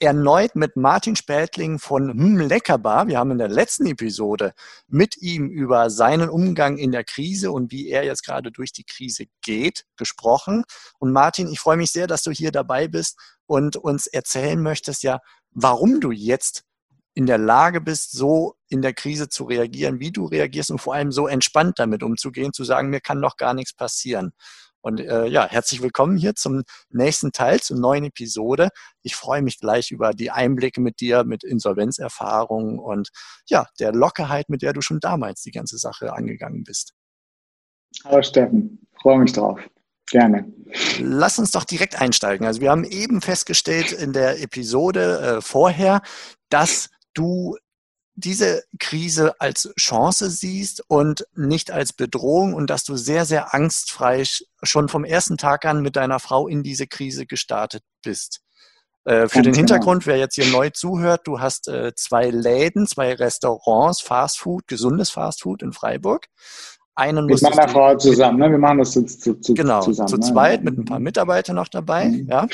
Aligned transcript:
erneut 0.00 0.54
mit 0.54 0.76
Martin 0.76 1.16
Spätling 1.16 1.78
von 1.78 2.10
hm, 2.10 2.38
Leckerbar. 2.38 3.08
Wir 3.08 3.18
haben 3.18 3.32
in 3.32 3.38
der 3.38 3.48
letzten 3.48 3.86
Episode 3.86 4.52
mit 4.86 5.16
ihm 5.16 5.48
über 5.48 5.90
seinen 5.90 6.28
Umgang 6.28 6.78
in 6.78 6.92
der 6.92 7.04
Krise 7.04 7.50
und 7.50 7.72
wie 7.72 7.88
er 7.88 8.04
jetzt 8.04 8.24
gerade 8.24 8.52
durch 8.52 8.72
die 8.72 8.84
Krise 8.84 9.24
geht, 9.42 9.84
gesprochen. 9.96 10.64
Und 10.98 11.12
Martin, 11.12 11.48
ich 11.48 11.58
freue 11.58 11.76
mich 11.76 11.90
sehr, 11.90 12.06
dass 12.06 12.22
du 12.22 12.30
hier 12.30 12.52
dabei 12.52 12.86
bist 12.86 13.18
und 13.46 13.76
uns 13.76 14.06
erzählen 14.06 14.60
möchtest, 14.60 15.02
ja, 15.02 15.20
warum 15.50 16.00
du 16.00 16.12
jetzt 16.12 16.64
in 17.14 17.26
der 17.26 17.38
Lage 17.38 17.80
bist, 17.80 18.12
so 18.12 18.54
in 18.68 18.80
der 18.80 18.94
Krise 18.94 19.28
zu 19.28 19.44
reagieren, 19.44 19.98
wie 19.98 20.12
du 20.12 20.26
reagierst 20.26 20.70
und 20.70 20.78
vor 20.78 20.94
allem 20.94 21.10
so 21.10 21.26
entspannt 21.26 21.80
damit 21.80 22.04
umzugehen, 22.04 22.52
zu 22.52 22.62
sagen, 22.62 22.90
mir 22.90 23.00
kann 23.00 23.20
doch 23.20 23.36
gar 23.36 23.54
nichts 23.54 23.74
passieren. 23.74 24.32
Und 24.88 25.00
äh, 25.00 25.26
ja, 25.26 25.46
herzlich 25.46 25.82
willkommen 25.82 26.16
hier 26.16 26.34
zum 26.34 26.62
nächsten 26.88 27.30
Teil, 27.30 27.60
zur 27.60 27.78
neuen 27.78 28.04
Episode. 28.04 28.70
Ich 29.02 29.16
freue 29.16 29.42
mich 29.42 29.58
gleich 29.58 29.90
über 29.90 30.12
die 30.12 30.30
Einblicke 30.30 30.80
mit 30.80 31.00
dir, 31.00 31.24
mit 31.24 31.44
Insolvenzerfahrungen 31.44 32.78
und 32.78 33.10
ja, 33.50 33.66
der 33.80 33.92
Lockerheit, 33.92 34.48
mit 34.48 34.62
der 34.62 34.72
du 34.72 34.80
schon 34.80 34.98
damals 34.98 35.42
die 35.42 35.50
ganze 35.50 35.76
Sache 35.76 36.14
angegangen 36.14 36.64
bist. 36.64 36.94
Hallo 38.02 38.22
Steffen, 38.22 38.86
freue 39.02 39.18
mich 39.18 39.34
drauf. 39.34 39.60
Gerne. 40.10 40.50
Lass 41.00 41.38
uns 41.38 41.50
doch 41.50 41.64
direkt 41.64 42.00
einsteigen. 42.00 42.46
Also 42.46 42.62
wir 42.62 42.70
haben 42.70 42.84
eben 42.84 43.20
festgestellt 43.20 43.92
in 43.92 44.14
der 44.14 44.40
Episode 44.40 45.20
äh, 45.20 45.40
vorher, 45.42 46.00
dass 46.48 46.88
du 47.12 47.58
diese 48.18 48.64
Krise 48.80 49.40
als 49.40 49.72
Chance 49.78 50.28
siehst 50.28 50.82
und 50.88 51.24
nicht 51.36 51.70
als 51.70 51.92
Bedrohung 51.92 52.52
und 52.52 52.68
dass 52.68 52.82
du 52.82 52.96
sehr, 52.96 53.24
sehr 53.24 53.54
angstfrei 53.54 54.24
schon 54.62 54.88
vom 54.88 55.04
ersten 55.04 55.36
Tag 55.36 55.64
an 55.64 55.82
mit 55.82 55.94
deiner 55.94 56.18
Frau 56.18 56.48
in 56.48 56.64
diese 56.64 56.88
Krise 56.88 57.26
gestartet 57.26 57.84
bist. 58.02 58.40
Äh, 59.04 59.10
für 59.10 59.18
Ganz 59.18 59.32
den 59.32 59.42
genau. 59.42 59.56
Hintergrund, 59.56 60.06
wer 60.06 60.18
jetzt 60.18 60.34
hier 60.34 60.50
neu 60.50 60.70
zuhört, 60.70 61.28
du 61.28 61.38
hast 61.38 61.68
äh, 61.68 61.94
zwei 61.94 62.30
Läden, 62.30 62.88
zwei 62.88 63.14
Restaurants, 63.14 64.00
Fastfood, 64.00 64.66
gesundes 64.66 65.10
Fastfood 65.10 65.62
in 65.62 65.72
Freiburg. 65.72 66.26
Einen 66.96 67.26
mit 67.26 67.40
meiner 67.40 67.68
Frau 67.68 67.96
zusammen, 67.96 68.40
ne? 68.40 68.50
wir 68.50 68.58
machen 68.58 68.78
das 68.78 68.90
zu, 68.90 69.04
zu, 69.04 69.54
genau, 69.54 69.82
zusammen. 69.82 70.08
Zu 70.08 70.16
ne? 70.16 70.26
zweit 70.26 70.64
mit 70.64 70.76
ein 70.76 70.84
paar 70.84 70.98
Mitarbeitern 70.98 71.54
noch 71.54 71.68
dabei. 71.68 72.08
Mhm. 72.08 72.26
Ja. 72.28 72.48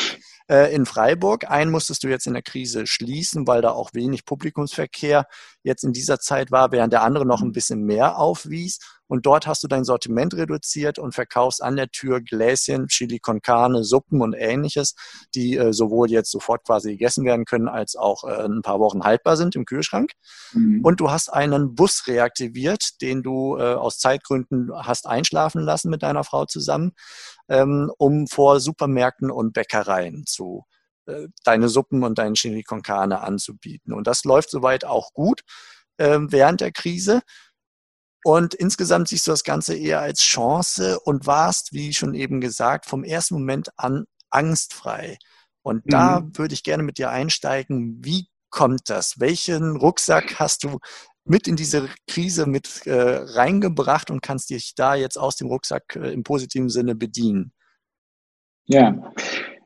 Äh, 0.47 0.75
in 0.75 0.84
Freiburg. 0.84 1.50
Einen 1.50 1.70
musstest 1.70 2.05
du 2.05 2.09
jetzt 2.09 2.27
in 2.27 2.34
der 2.34 2.42
Krise 2.42 2.87
schließen, 2.87 3.47
weil 3.47 3.62
da 3.62 3.70
auch 3.70 3.95
wenig 3.95 4.27
Publikumsverkehr 4.27 5.27
jetzt 5.62 5.84
in 5.84 5.95
dieser 5.95 6.20
Zeit 6.20 6.51
war, 6.51 6.70
während 6.70 6.92
der 6.92 7.03
andere 7.03 7.25
noch 7.25 7.41
ein 7.41 7.53
bisschen 7.53 7.84
mehr 7.84 8.19
aufwies. 8.19 8.78
Und 9.15 9.27
dort 9.27 9.47
hast 9.47 9.62
du 9.62 9.69
dein 9.69 9.84
Sortiment 9.84 10.34
reduziert 10.34 10.98
und 10.98 11.15
verkaufst 11.15 11.62
an 11.62 11.77
der 11.77 11.89
Tür 11.89 12.20
Gläschen, 12.20 12.89
Chili 12.89 13.20
con 13.20 13.41
Carne, 13.41 13.84
Suppen 13.84 14.20
und 14.20 14.33
ähnliches, 14.33 14.97
die 15.37 15.57
äh, 15.57 15.73
sowohl 15.73 16.11
jetzt 16.11 16.33
sofort 16.33 16.65
quasi 16.65 16.91
gegessen 16.91 17.25
werden 17.25 17.45
können, 17.45 17.69
als 17.69 17.95
auch 17.95 18.25
äh, 18.25 18.45
ein 18.45 18.62
paar 18.62 18.81
Wochen 18.81 19.05
haltbar 19.05 19.37
sind 19.37 19.55
im 19.55 19.67
Kühlschrank. 19.67 20.11
Mhm. 20.53 20.81
Und 20.83 20.98
du 20.98 21.12
hast 21.12 21.29
einen 21.33 21.77
Bus 21.77 22.09
reaktiviert, 22.09 23.01
den 23.03 23.23
du 23.23 23.57
äh, 23.57 23.75
aus 23.75 23.98
Zeitgründen 23.98 24.73
hast 24.75 25.07
einschlafen 25.07 25.62
lassen 25.62 25.91
mit 25.91 26.03
deiner 26.03 26.25
Frau 26.25 26.45
zusammen, 26.47 26.91
ähm, 27.48 27.92
um 27.96 28.27
vor 28.27 28.58
Supermärkten 28.58 29.31
und 29.31 29.52
Bäckereien 29.52 30.25
zu 30.27 30.64
äh, 31.07 31.29
deine 31.45 31.69
Suppen 31.69 32.02
und 32.02 32.19
deinen 32.19 32.35
Chili 32.35 32.64
con 32.64 32.83
Carne 32.83 33.20
anzubieten. 33.20 33.92
Und 33.92 34.08
das 34.08 34.25
läuft 34.25 34.51
soweit 34.51 34.85
auch 34.85 35.13
gut 35.13 35.42
äh, 35.98 36.19
während 36.19 36.61
der 36.61 36.73
Krise. 36.73 37.23
Und 38.24 38.55
insgesamt 38.55 39.08
siehst 39.08 39.27
du 39.27 39.33
das 39.33 39.45
Ganze 39.45 39.77
eher 39.77 40.01
als 40.01 40.23
Chance 40.23 40.98
und 41.01 41.27
warst, 41.27 41.73
wie 41.73 41.92
schon 41.92 42.14
eben 42.14 42.40
gesagt, 42.40 42.86
vom 42.86 43.05
ersten 43.05 43.35
Moment 43.35 43.68
an 43.77 44.07
angstfrei. 44.30 45.18
Und 45.62 45.86
mhm. 45.86 45.90
da 45.90 46.23
würde 46.33 46.55
ich 46.55 46.64
gerne 46.64 46.83
mit 46.83 46.98
dir 46.98 47.11
einsteigen. 47.11 47.98
Wie 48.02 48.29
kommt 48.51 48.89
das? 48.89 49.20
Welchen 49.20 49.77
Rucksack 49.77 50.39
hast 50.39 50.64
du 50.64 50.79
mit 51.24 51.46
in 51.46 51.57
diese 51.57 51.89
Krise 52.07 52.46
mit 52.46 52.86
äh, 52.86 52.92
reingebracht 52.95 54.11
und 54.11 54.23
kannst 54.23 54.51
dich 54.51 54.74
da 54.74 54.95
jetzt 54.95 55.18
aus 55.18 55.36
dem 55.36 55.48
Rucksack 55.48 55.96
äh, 55.96 56.13
im 56.13 56.23
positiven 56.23 56.68
Sinne 56.68 56.95
bedienen? 56.95 57.52
Ja, 58.67 59.13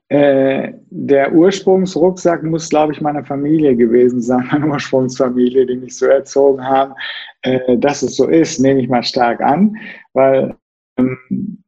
äh, 0.09 0.73
der 0.91 1.33
Ursprungsrucksack 1.35 2.43
muss, 2.43 2.71
glaube 2.71 2.93
ich, 2.93 3.01
meiner 3.01 3.25
Familie 3.25 3.77
gewesen 3.77 4.23
sein, 4.23 4.49
meine 4.53 4.67
Ursprungsfamilie, 4.67 5.67
die 5.67 5.77
mich 5.77 5.97
so 5.97 6.07
erzogen 6.07 6.65
haben. 6.65 6.95
Äh, 7.43 7.79
dass 7.79 8.03
es 8.03 8.17
so 8.17 8.27
ist, 8.27 8.59
nehme 8.59 8.81
ich 8.81 8.89
mal 8.89 9.03
stark 9.03 9.41
an, 9.41 9.77
weil 10.15 10.57
ähm, 10.99 11.63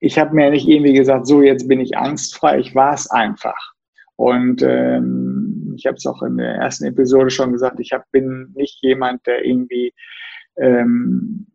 ich 0.00 0.18
habe 0.18 0.34
mir 0.34 0.50
nicht 0.50 0.68
irgendwie 0.68 0.92
gesagt, 0.92 1.26
so 1.26 1.42
jetzt 1.42 1.68
bin 1.68 1.80
ich 1.80 1.96
angstfrei, 1.96 2.58
ich 2.58 2.74
war 2.74 2.94
es 2.94 3.10
einfach. 3.10 3.72
Und 4.16 4.62
ähm, 4.62 5.74
ich 5.76 5.86
habe 5.86 5.96
es 5.96 6.06
auch 6.06 6.22
in 6.22 6.36
der 6.36 6.56
ersten 6.56 6.84
Episode 6.84 7.30
schon 7.30 7.52
gesagt, 7.52 7.80
ich 7.80 7.92
hab, 7.92 8.10
bin 8.10 8.52
nicht 8.54 8.82
jemand, 8.82 9.26
der 9.26 9.44
irgendwie 9.44 9.94
ähm, 10.56 11.46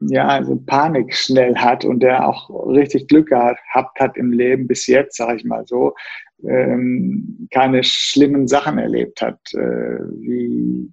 ja, 0.00 0.28
also 0.28 0.56
Panik 0.56 1.14
schnell 1.14 1.54
hat 1.56 1.84
und 1.84 2.00
der 2.00 2.26
auch 2.26 2.48
richtig 2.68 3.08
Glück 3.08 3.28
gehabt 3.28 4.00
hat 4.00 4.16
im 4.16 4.32
Leben 4.32 4.66
bis 4.66 4.86
jetzt, 4.86 5.16
sage 5.16 5.36
ich 5.36 5.44
mal 5.44 5.66
so, 5.66 5.94
ähm, 6.42 7.48
keine 7.50 7.84
schlimmen 7.84 8.48
Sachen 8.48 8.78
erlebt 8.78 9.20
hat, 9.20 9.38
äh, 9.52 9.98
wie 10.20 10.90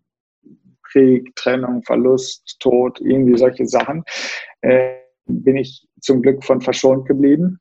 Krieg, 0.83 1.35
Trennung, 1.35 1.83
Verlust, 1.83 2.57
Tod, 2.59 2.99
irgendwie 3.01 3.37
solche 3.37 3.65
Sachen, 3.65 4.03
äh, 4.61 4.95
bin 5.25 5.57
ich 5.57 5.87
zum 6.01 6.21
Glück 6.21 6.43
von 6.43 6.61
verschont 6.61 7.07
geblieben. 7.07 7.59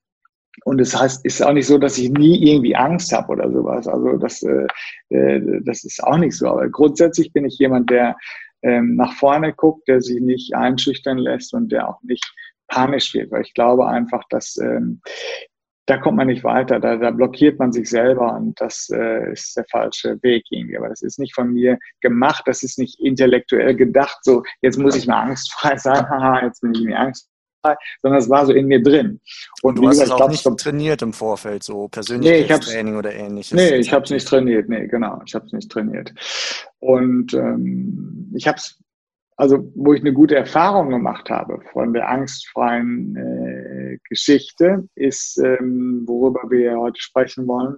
Und 0.65 0.81
es 0.81 0.93
das 0.93 1.01
heißt, 1.01 1.25
ist 1.25 1.43
auch 1.43 1.53
nicht 1.53 1.67
so, 1.67 1.77
dass 1.79 1.99
ich 1.99 2.11
nie 2.11 2.51
irgendwie 2.51 2.75
Angst 2.75 3.13
habe 3.13 3.33
oder 3.33 3.51
sowas. 3.53 3.87
Also 3.87 4.17
das, 4.17 4.43
äh, 4.43 4.67
äh, 5.11 5.61
das 5.65 5.85
ist 5.85 6.03
auch 6.03 6.17
nicht 6.17 6.35
so. 6.35 6.49
Aber 6.49 6.69
grundsätzlich 6.71 7.33
bin 7.33 7.45
ich 7.45 7.59
jemand, 7.59 7.91
der 7.91 8.17
ähm, 8.63 8.97
nach 8.97 9.13
vorne 9.15 9.53
guckt, 9.53 9.89
der 9.89 10.01
sich 10.01 10.21
nicht 10.21 10.55
einschüchtern 10.55 11.19
lässt 11.19 11.55
und 11.55 11.71
der 11.71 11.89
auch 11.89 12.03
nicht 12.03 12.25
panisch 12.69 13.15
wird. 13.15 13.31
Weil 13.31 13.43
ich 13.43 13.55
glaube 13.55 13.87
einfach, 13.87 14.23
dass 14.31 14.57
ähm, 14.57 15.01
da 15.87 15.99
kommt 15.99 16.17
man 16.17 16.27
nicht 16.27 16.43
weiter, 16.43 16.81
da, 16.81 16.97
da 16.97 17.13
blockiert 17.13 17.61
man 17.61 17.73
sich 17.73 17.89
selber 17.89 18.35
und 18.35 18.61
das 18.61 18.91
äh, 18.91 19.33
ist 19.33 19.57
der 19.57 19.65
falsche 19.71 20.21
Weg 20.23 20.45
irgendwie. 20.51 20.77
Aber 20.77 20.89
das 20.89 21.03
ist 21.03 21.19
nicht 21.19 21.35
von 21.35 21.53
mir 21.53 21.79
gemacht, 22.01 22.43
das 22.47 22.65
ist 22.65 22.79
nicht 22.79 22.99
intellektuell 22.99 23.77
gedacht, 23.77 24.19
so 24.23 24.43
jetzt 24.63 24.79
muss 24.79 24.97
ich 24.97 25.07
mal 25.07 25.23
angstfrei 25.23 25.77
sein, 25.77 26.09
haha, 26.09 26.45
jetzt 26.45 26.61
bin 26.61 26.75
ich 26.75 26.83
mir 26.83 26.99
angstfrei 26.99 27.36
sondern 28.03 28.21
es 28.21 28.29
war 28.29 28.47
so 28.47 28.53
in 28.53 28.67
mir 28.67 28.83
drin. 28.83 29.21
Und 29.63 29.79
du 29.79 29.89
hast 29.89 30.01
es 30.01 30.11
auch 30.11 30.17
glaub, 30.17 30.31
nicht 30.31 30.43
so, 30.43 30.55
trainiert 30.55 31.03
im 31.03 31.13
Vorfeld, 31.13 31.63
so 31.63 31.89
Persönlichkeitstraining 31.89 32.93
nee, 32.93 32.99
oder 32.99 33.15
ähnliches? 33.15 33.53
Nee, 33.53 33.77
ich 33.77 33.93
habe 33.93 34.05
es 34.05 34.11
nicht 34.11 34.29
trainiert, 34.29 34.69
nee, 34.69 34.87
genau, 34.87 35.21
ich 35.27 35.35
habe 35.35 35.47
es 35.47 35.53
nicht 35.53 35.71
trainiert. 35.71 36.13
Und 36.79 37.35
ähm, 37.35 38.33
ich 38.35 38.47
habe 38.47 38.59
es, 38.59 38.79
also 39.37 39.71
wo 39.75 39.93
ich 39.93 40.01
eine 40.01 40.13
gute 40.13 40.37
Erfahrung 40.37 40.91
gemacht 40.91 41.31
habe 41.31 41.61
von 41.73 41.93
der 41.93 42.09
angstfreien 42.09 43.17
äh, 43.17 43.99
Geschichte, 44.09 44.89
ist, 44.95 45.39
ähm, 45.39 46.05
worüber 46.07 46.41
wir 46.51 46.79
heute 46.79 47.01
sprechen 47.01 47.47
wollen, 47.47 47.77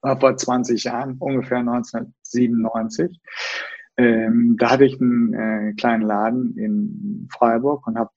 war 0.00 0.18
vor 0.18 0.36
20 0.36 0.84
Jahren, 0.84 1.16
ungefähr 1.18 1.58
1997. 1.58 3.20
Ähm, 3.98 4.56
da 4.58 4.70
hatte 4.70 4.84
ich 4.84 5.00
einen 5.00 5.34
äh, 5.34 5.72
kleinen 5.74 6.02
Laden 6.02 6.56
in 6.56 7.28
Freiburg 7.30 7.86
und 7.86 7.98
habe 7.98 8.10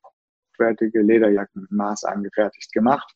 hochwertige 0.55 1.01
Lederjacken 1.01 1.67
Maß 1.69 2.03
angefertigt 2.05 2.71
gemacht. 2.71 3.13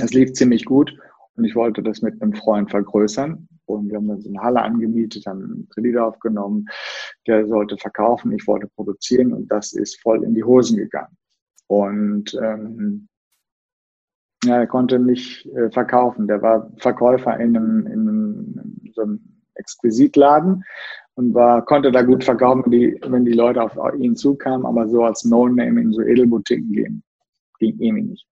Es 0.00 0.12
lief 0.12 0.32
ziemlich 0.32 0.64
gut 0.64 0.96
und 1.36 1.44
ich 1.44 1.54
wollte 1.54 1.82
das 1.82 2.02
mit 2.02 2.20
einem 2.20 2.34
Freund 2.34 2.70
vergrößern. 2.70 3.48
Und 3.66 3.88
wir 3.88 3.96
haben 3.96 4.08
dann 4.08 4.20
so 4.20 4.28
eine 4.28 4.40
Halle 4.40 4.62
angemietet, 4.62 5.26
haben 5.26 5.42
einen 5.42 5.68
Kredit 5.70 5.96
aufgenommen, 5.96 6.66
der 7.26 7.46
sollte 7.46 7.78
verkaufen, 7.78 8.32
ich 8.32 8.46
wollte 8.46 8.68
produzieren 8.74 9.32
und 9.32 9.50
das 9.50 9.72
ist 9.72 10.00
voll 10.02 10.22
in 10.22 10.34
die 10.34 10.44
Hosen 10.44 10.76
gegangen. 10.76 11.16
Und 11.66 12.34
ähm, 12.34 13.08
ja, 14.44 14.58
er 14.58 14.66
konnte 14.66 14.98
nicht 14.98 15.46
äh, 15.46 15.70
verkaufen. 15.70 16.26
Der 16.28 16.42
war 16.42 16.70
Verkäufer 16.76 17.40
in 17.40 17.56
einem, 17.56 17.86
in 17.86 18.00
einem 18.00 18.92
so 18.92 19.02
einem 19.02 19.20
Exquisitladen 19.54 20.64
und 21.16 21.34
war, 21.34 21.64
konnte 21.64 21.92
da 21.92 22.02
gut 22.02 22.24
verkaufen, 22.24 22.64
wenn 22.64 22.72
die, 22.72 23.00
wenn 23.06 23.24
die 23.24 23.32
Leute 23.32 23.62
auf 23.62 23.76
ihn 23.98 24.16
zukamen, 24.16 24.66
aber 24.66 24.88
so 24.88 25.04
als 25.04 25.24
No-Name 25.24 25.80
in 25.80 25.92
so 25.92 26.02
Edelboutiquen 26.02 26.72
gehen, 26.72 27.02
ging 27.58 27.78
irgendwie 27.78 28.02
nicht. 28.10 28.26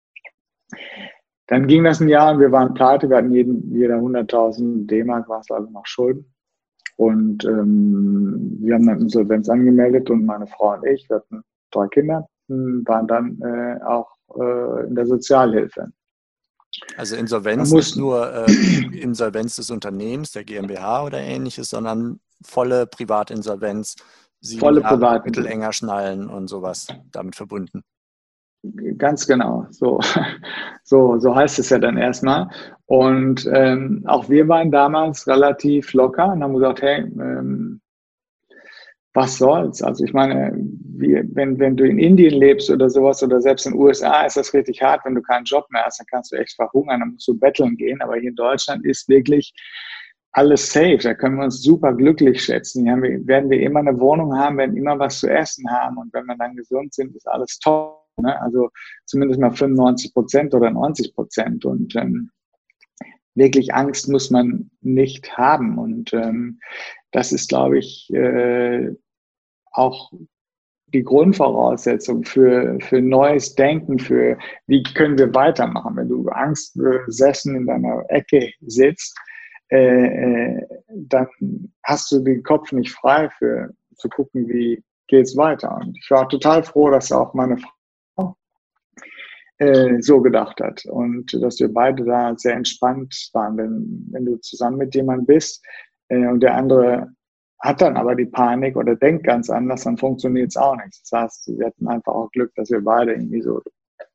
Dann 1.49 1.67
ging 1.67 1.85
das 1.85 2.01
ein 2.01 2.09
Jahr 2.09 2.35
und 2.35 2.41
wir 2.41 2.53
waren 2.53 2.75
pleite, 2.75 3.09
wir 3.09 3.17
hatten 3.17 3.33
jeden, 3.33 3.75
jeder 3.75 3.97
100.000 3.97 4.87
D-Mark, 4.87 5.29
war 5.29 5.41
es 5.41 5.51
also 5.51 5.71
noch 5.71 5.87
Schulden. 5.87 6.33
Und 6.97 7.45
ähm, 7.45 8.59
wir 8.61 8.75
haben 8.75 8.87
dann 8.87 9.01
Insolvenz 9.01 9.49
angemeldet 9.49 10.11
und 10.11 10.27
meine 10.27 10.47
Frau 10.47 10.75
und 10.75 10.85
ich, 10.87 11.09
wir 11.09 11.17
hatten 11.17 11.43
drei 11.71 11.87
Kinder, 11.89 12.29
waren 12.49 13.07
dann 13.07 13.41
äh, 13.41 13.83
auch 13.85 14.11
äh, 14.37 14.87
in 14.87 14.95
der 14.95 15.07
Sozialhilfe. 15.07 15.89
Also 16.97 17.17
Insolvenz 17.17 17.73
nicht 17.73 17.97
nur 17.97 18.47
äh, 18.47 19.01
Insolvenz 19.01 19.57
des 19.57 19.71
Unternehmens, 19.71 20.33
der 20.33 20.45
GmbH 20.45 21.05
oder 21.05 21.19
ähnliches, 21.19 21.71
sondern 21.71 22.21
volle 22.44 22.87
Privatinsolvenz, 22.87 23.96
sieben 24.40 24.61
volle 24.61 24.81
Jahre 24.81 25.23
Mittel 25.25 25.46
enger 25.46 25.73
schnallen 25.73 26.29
und 26.29 26.49
sowas 26.49 26.87
damit 27.11 27.37
verbunden. 27.37 27.82
Ganz 28.96 29.26
genau, 29.26 29.67
so, 29.70 30.00
so, 30.85 31.19
so 31.19 31.35
heißt 31.35 31.58
es 31.61 31.70
ja 31.70 31.79
dann 31.79 31.96
erstmal. 31.96 32.49
Und 32.87 33.49
ähm, 33.52 34.02
auch 34.06 34.29
wir 34.29 34.49
waren 34.49 34.70
damals 34.70 35.26
relativ 35.26 35.93
locker 35.93 36.32
und 36.32 36.43
haben 36.43 36.55
gesagt, 36.55 36.82
hey, 36.82 37.02
ähm, 37.02 37.81
was 39.14 39.38
soll's? 39.38 39.82
Also 39.82 40.05
ich 40.05 40.12
meine, 40.12 40.52
wie, 40.55 41.23
wenn, 41.34 41.58
wenn 41.58 41.76
du 41.76 41.84
in 41.84 41.99
Indien 41.99 42.34
lebst 42.34 42.70
oder 42.70 42.91
sowas 42.91 43.23
oder 43.23 43.41
selbst 43.41 43.67
in 43.67 43.73
den 43.73 43.81
USA 43.81 44.23
ist 44.23 44.37
das 44.37 44.52
richtig 44.52 44.82
hart, 44.82 45.05
wenn 45.05 45.14
du 45.14 45.23
keinen 45.23 45.44
Job 45.44 45.67
mehr 45.70 45.84
hast, 45.84 45.99
dann 45.99 46.06
kannst 46.11 46.32
du 46.32 46.37
echt 46.37 46.55
verhungern, 46.55 47.00
dann 47.00 47.12
musst 47.12 47.26
du 47.26 47.38
betteln 47.38 47.76
gehen. 47.76 48.00
Aber 48.00 48.17
hier 48.17 48.31
in 48.31 48.37
Deutschland 48.37 48.84
ist 48.84 49.08
wirklich 49.08 49.52
alles 50.33 50.73
safe. 50.73 50.99
Da 50.99 51.15
können 51.15 51.37
wir 51.37 51.45
uns 51.45 51.63
super 51.63 51.95
glücklich 51.95 52.43
schätzen. 52.43 52.85
Hier 52.85 52.97
wir, 52.97 53.27
werden 53.27 53.51
wir 53.51 53.61
immer 53.61 53.81
eine 53.81 53.99
Wohnung 53.99 54.37
haben, 54.37 54.59
werden 54.59 54.77
immer 54.77 54.99
was 54.99 55.21
zu 55.21 55.29
essen 55.29 55.71
haben 55.71 55.97
und 55.99 56.13
wenn 56.13 56.27
wir 56.27 56.37
dann 56.37 56.57
gesund 56.57 56.95
sind, 56.95 57.15
ist 57.17 57.29
alles 57.29 57.59
toll. 57.59 57.95
Ne? 58.19 58.41
Also 58.41 58.71
zumindest 59.07 59.41
mal 59.41 59.53
95 59.53 60.13
Prozent 60.13 60.55
oder 60.55 60.71
90 60.71 61.15
Prozent 61.15 61.65
und 61.65 61.95
ähm, 61.97 62.31
wirklich 63.35 63.73
Angst 63.75 64.09
muss 64.09 64.31
man 64.31 64.71
nicht 64.81 65.37
haben 65.37 65.79
und 65.79 66.13
ähm, 66.13 66.59
das 67.13 67.33
ist, 67.33 67.49
glaube 67.49 67.79
ich, 67.79 68.13
äh, 68.13 68.91
auch 69.71 70.11
die 70.93 71.05
Grundvoraussetzung 71.05 72.25
für, 72.25 72.79
für 72.81 73.01
neues 73.01 73.55
Denken, 73.55 73.99
für 73.99 74.39
wie 74.67 74.83
können 74.83 75.19
wir 75.19 75.35
weitermachen. 75.35 75.97
Wenn 75.97 76.09
du 76.09 76.29
angstbesessen 76.29 77.57
in 77.57 77.67
deiner 77.67 78.05
Ecke 78.09 78.51
sitzt, 78.61 79.17
äh, 79.70 80.06
äh, 80.06 80.67
dann 80.88 81.29
hast 81.82 82.11
du 82.11 82.20
den 82.20 82.43
Kopf 82.43 82.73
nicht 82.73 82.93
frei 82.93 83.29
für 83.38 83.75
zu 83.97 84.09
gucken, 84.09 84.49
wie 84.49 84.82
geht's 85.09 85.37
weiter. 85.37 85.76
Und 85.76 85.97
ich 85.99 86.11
war 86.11 86.29
total 86.29 86.62
froh, 86.62 86.91
dass 86.91 87.12
auch 87.12 87.35
meine 87.35 87.59
Frau 87.59 88.37
äh, 89.59 90.00
so 90.00 90.20
gedacht 90.20 90.61
hat 90.61 90.85
und 90.87 91.32
dass 91.43 91.59
wir 91.59 91.73
beide 91.73 92.05
da 92.05 92.35
sehr 92.37 92.55
entspannt 92.55 93.31
waren. 93.32 93.56
Wenn, 93.56 94.06
wenn 94.11 94.25
du 94.25 94.37
zusammen 94.37 94.79
mit 94.79 94.94
jemandem 94.94 95.26
bist 95.26 95.65
äh, 96.09 96.26
und 96.26 96.41
der 96.41 96.55
andere 96.55 97.09
hat 97.61 97.81
dann 97.81 97.97
aber 97.97 98.15
die 98.15 98.26
Panik 98.26 98.76
oder 98.76 98.94
denkt 98.94 99.25
ganz 99.25 99.50
anders, 99.50 99.82
dann 99.82 99.97
funktioniert 99.97 100.50
es 100.50 100.56
auch 100.56 100.76
nicht. 100.76 101.00
Das 101.03 101.20
heißt, 101.20 101.59
wir 101.59 101.67
hatten 101.67 101.88
einfach 101.88 102.15
auch 102.15 102.31
Glück, 102.31 102.55
dass 102.55 102.70
wir 102.70 102.81
beide 102.81 103.12
irgendwie 103.12 103.43
so 103.43 103.61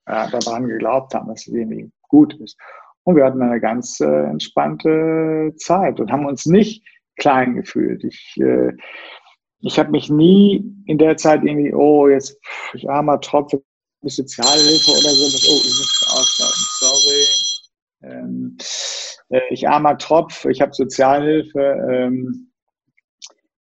äh, 0.06 0.30
daran 0.32 0.68
geglaubt 0.68 1.14
haben, 1.14 1.28
dass 1.28 1.46
es 1.48 1.54
irgendwie 1.54 1.92
gut 2.08 2.34
ist. 2.40 2.58
Und 3.04 3.16
wir 3.16 3.26
hatten 3.26 3.42
eine 3.42 3.60
ganz 3.60 4.00
äh, 4.00 4.24
entspannte 4.24 5.54
Zeit 5.58 6.00
und 6.00 6.12
haben 6.12 6.26
uns 6.26 6.46
nicht 6.46 6.86
klein 7.18 7.56
gefühlt. 7.56 8.04
Ich, 8.04 8.38
äh, 8.38 8.72
ich 9.60 9.78
habe 9.80 9.92
mich 9.92 10.10
nie 10.10 10.66
in 10.86 10.98
der 10.98 11.18
Zeit 11.18 11.44
irgendwie, 11.44 11.74
oh, 11.74 12.08
jetzt, 12.08 12.40
ich 12.74 12.90
armer 12.90 13.20
Tropf, 13.20 13.54
Sozialhilfe 14.02 14.92
oder 14.92 15.10
so. 15.10 15.52
Oh, 15.52 15.62
ich 15.64 15.78
muss 15.78 16.08
aussteigen, 16.12 16.66
sorry. 16.80 17.26
Ähm, 18.04 18.58
äh, 19.30 19.42
ich 19.50 19.68
armer 19.68 19.98
Tropf, 19.98 20.46
ich 20.46 20.62
habe 20.62 20.74
Sozialhilfe. 20.74 21.60
Ähm, 21.90 22.52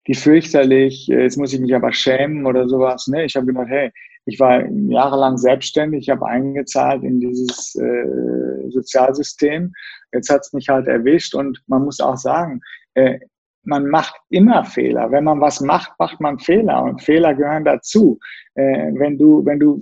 wie 0.04 0.14
fürchterlich, 0.14 1.08
äh, 1.10 1.22
jetzt 1.22 1.36
muss 1.36 1.52
ich 1.52 1.60
mich 1.60 1.74
aber 1.74 1.92
schämen 1.92 2.46
oder 2.46 2.68
sowas. 2.68 3.06
Ne? 3.06 3.24
Ich 3.24 3.36
habe 3.36 3.46
gedacht, 3.46 3.68
hey, 3.68 3.92
ich 4.24 4.38
war 4.38 4.64
jahrelang 4.68 5.36
selbstständig, 5.36 6.02
ich 6.02 6.10
habe 6.10 6.26
eingezahlt 6.26 7.02
in 7.02 7.20
dieses 7.20 7.74
äh, 7.74 8.70
Sozialsystem. 8.70 9.72
Jetzt 10.12 10.30
hat 10.30 10.42
es 10.42 10.52
mich 10.52 10.68
halt 10.68 10.86
erwischt 10.86 11.34
und 11.34 11.60
man 11.66 11.84
muss 11.84 12.00
auch 12.00 12.16
sagen, 12.16 12.60
äh, 12.94 13.18
man 13.64 13.88
macht 13.88 14.14
immer 14.30 14.64
Fehler. 14.64 15.10
Wenn 15.10 15.24
man 15.24 15.40
was 15.40 15.60
macht, 15.60 15.92
macht 15.98 16.20
man 16.20 16.38
Fehler 16.38 16.82
und 16.82 17.02
Fehler 17.02 17.34
gehören 17.34 17.64
dazu. 17.64 18.18
Äh, 18.54 18.92
wenn 18.94 19.18
du, 19.18 19.44
wenn 19.44 19.58
du 19.58 19.80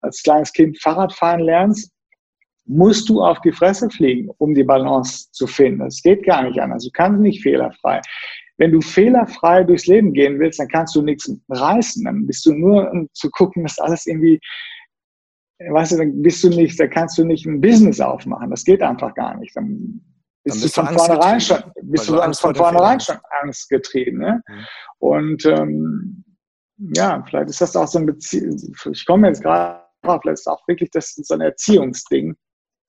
als 0.00 0.22
kleines 0.22 0.52
Kind 0.52 0.80
Fahrrad 0.80 1.12
fahren 1.12 1.40
lernst, 1.40 1.90
musst 2.66 3.08
du 3.08 3.22
auf 3.22 3.40
die 3.40 3.52
Fresse 3.52 3.90
fliegen, 3.90 4.30
um 4.38 4.54
die 4.54 4.64
Balance 4.64 5.30
zu 5.32 5.46
finden. 5.46 5.80
Das 5.80 6.02
geht 6.02 6.24
gar 6.24 6.42
nicht 6.42 6.58
anders. 6.58 6.84
Du 6.84 6.90
kannst 6.92 7.20
nicht 7.20 7.42
fehlerfrei. 7.42 8.00
Wenn 8.56 8.72
du 8.72 8.80
fehlerfrei 8.80 9.64
durchs 9.64 9.86
Leben 9.86 10.12
gehen 10.12 10.38
willst, 10.38 10.60
dann 10.60 10.68
kannst 10.68 10.94
du 10.94 11.02
nichts 11.02 11.30
reißen. 11.48 12.04
Dann 12.04 12.26
bist 12.26 12.46
du 12.46 12.52
nur, 12.52 12.90
um 12.90 13.08
zu 13.12 13.30
gucken, 13.30 13.64
dass 13.64 13.78
alles 13.78 14.06
irgendwie, 14.06 14.40
weißt 15.58 15.92
du, 15.92 15.96
dann 15.98 16.22
bist 16.22 16.44
du 16.44 16.50
nicht, 16.50 16.78
da 16.78 16.86
kannst 16.86 17.18
du 17.18 17.24
nicht 17.24 17.46
ein 17.46 17.60
Business 17.60 18.00
aufmachen. 18.00 18.50
Das 18.50 18.64
geht 18.64 18.82
einfach 18.82 19.14
gar 19.14 19.36
nicht. 19.38 19.56
Dann 19.56 20.00
bist, 20.44 20.56
dann 20.56 20.62
bist 20.62 20.76
du 20.76 20.82
von 20.82 20.98
vornherein 20.98 21.40
schon, 21.40 21.62
bist 21.82 22.08
du 22.08 22.32
von 22.34 22.54
vornherein 22.54 23.00
schon 23.00 23.16
Angst 23.42 23.68
getrieben. 23.68 24.18
Ne? 24.18 24.42
Mhm. 24.46 24.66
Und 24.98 25.46
ähm, 25.46 26.24
ja, 26.94 27.24
vielleicht 27.28 27.50
ist 27.50 27.60
das 27.60 27.76
auch 27.76 27.88
so 27.88 27.98
ein 27.98 28.06
Beziehung. 28.06 28.56
Ich 28.92 29.06
komme 29.06 29.28
jetzt 29.28 29.42
gerade 29.42 29.82
drauf, 30.02 30.20
vielleicht 30.22 30.40
ist 30.40 30.48
auch 30.48 30.66
wirklich 30.68 30.90
das 30.90 31.14
so 31.14 31.34
ein 31.34 31.40
Erziehungsding 31.40 32.36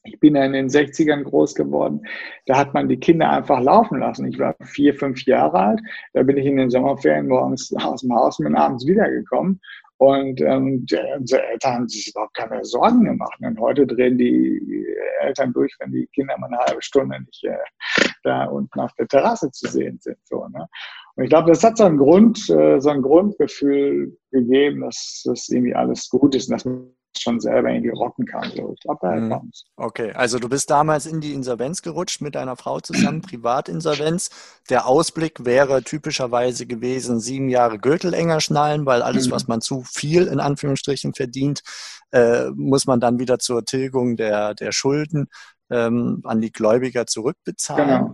ich 0.05 0.19
bin 0.19 0.35
ja 0.35 0.45
in 0.45 0.53
den 0.53 0.69
60ern 0.69 1.23
groß 1.23 1.55
geworden. 1.55 2.01
Da 2.45 2.57
hat 2.57 2.73
man 2.73 2.87
die 2.87 2.99
Kinder 2.99 3.29
einfach 3.29 3.59
laufen 3.61 3.99
lassen. 3.99 4.27
Ich 4.27 4.39
war 4.39 4.55
vier, 4.63 4.93
fünf 4.93 5.25
Jahre 5.25 5.59
alt. 5.59 5.81
Da 6.13 6.23
bin 6.23 6.37
ich 6.37 6.45
in 6.45 6.57
den 6.57 6.69
Sommerferien 6.69 7.27
morgens 7.27 7.73
aus 7.77 8.01
dem 8.01 8.13
Haus 8.13 8.39
und 8.39 8.55
abends 8.55 8.85
wiedergekommen. 8.85 9.59
Und 9.97 10.41
ähm, 10.41 10.85
unsere 11.17 11.47
Eltern 11.47 11.73
haben 11.73 11.87
sich 11.87 12.09
überhaupt 12.09 12.35
keine 12.35 12.63
Sorgen 12.65 13.05
gemacht. 13.05 13.37
Und 13.39 13.59
heute 13.59 13.87
drehen 13.87 14.17
die 14.17 14.85
Eltern 15.21 15.53
durch, 15.53 15.73
wenn 15.79 15.91
die 15.91 16.07
Kinder 16.07 16.37
mal 16.37 16.47
eine 16.47 16.57
halbe 16.57 16.81
Stunde 16.81 17.17
nicht 17.21 17.43
äh, 17.45 17.57
da 18.23 18.45
unten 18.45 18.79
auf 18.79 18.93
der 18.99 19.07
Terrasse 19.07 19.49
zu 19.51 19.67
sehen 19.67 19.97
sind. 20.01 20.17
So, 20.25 20.47
ne? 20.49 20.67
Und 21.15 21.23
ich 21.23 21.29
glaube, 21.29 21.49
das 21.49 21.63
hat 21.63 21.77
so 21.77 21.85
ein 21.85 21.97
Grund, 21.97 22.49
äh, 22.49 22.79
so 22.79 22.89
ein 22.89 23.01
Grundgefühl 23.01 24.17
gegeben, 24.31 24.81
dass 24.81 25.23
das 25.25 25.47
irgendwie 25.47 25.73
alles 25.73 26.09
gut 26.09 26.35
ist 26.35 26.49
und 26.49 26.53
dass 26.53 26.65
man 26.65 26.89
schon 27.21 27.39
selber 27.39 27.69
irgendwie 27.69 27.89
rocken 27.89 28.25
kann. 28.25 28.51
So. 28.55 28.73
Ich 28.73 28.81
glaube, 28.81 28.99
daher 29.01 29.21
mhm. 29.21 29.51
Okay, 29.75 30.11
also 30.13 30.39
du 30.39 30.49
bist 30.49 30.69
damals 30.69 31.05
in 31.05 31.21
die 31.21 31.33
Insolvenz 31.33 31.81
gerutscht 31.81 32.21
mit 32.21 32.35
deiner 32.35 32.55
Frau 32.55 32.79
zusammen, 32.79 33.21
Privatinsolvenz. 33.27 34.29
Der 34.69 34.87
Ausblick 34.87 35.45
wäre 35.45 35.83
typischerweise 35.83 36.65
gewesen, 36.65 37.19
sieben 37.19 37.49
Jahre 37.49 37.79
Gürtel 37.79 38.13
enger 38.13 38.41
schnallen, 38.41 38.85
weil 38.85 39.01
alles, 39.01 39.27
mhm. 39.27 39.31
was 39.31 39.47
man 39.47 39.61
zu 39.61 39.83
viel 39.83 40.27
in 40.27 40.39
Anführungsstrichen 40.39 41.13
verdient, 41.13 41.61
äh, 42.11 42.49
muss 42.55 42.85
man 42.85 42.99
dann 42.99 43.19
wieder 43.19 43.39
zur 43.39 43.65
Tilgung 43.65 44.15
der, 44.15 44.53
der 44.53 44.71
Schulden 44.71 45.27
ähm, 45.69 46.21
an 46.23 46.41
die 46.41 46.51
Gläubiger 46.51 47.07
zurückbezahlen. 47.07 48.13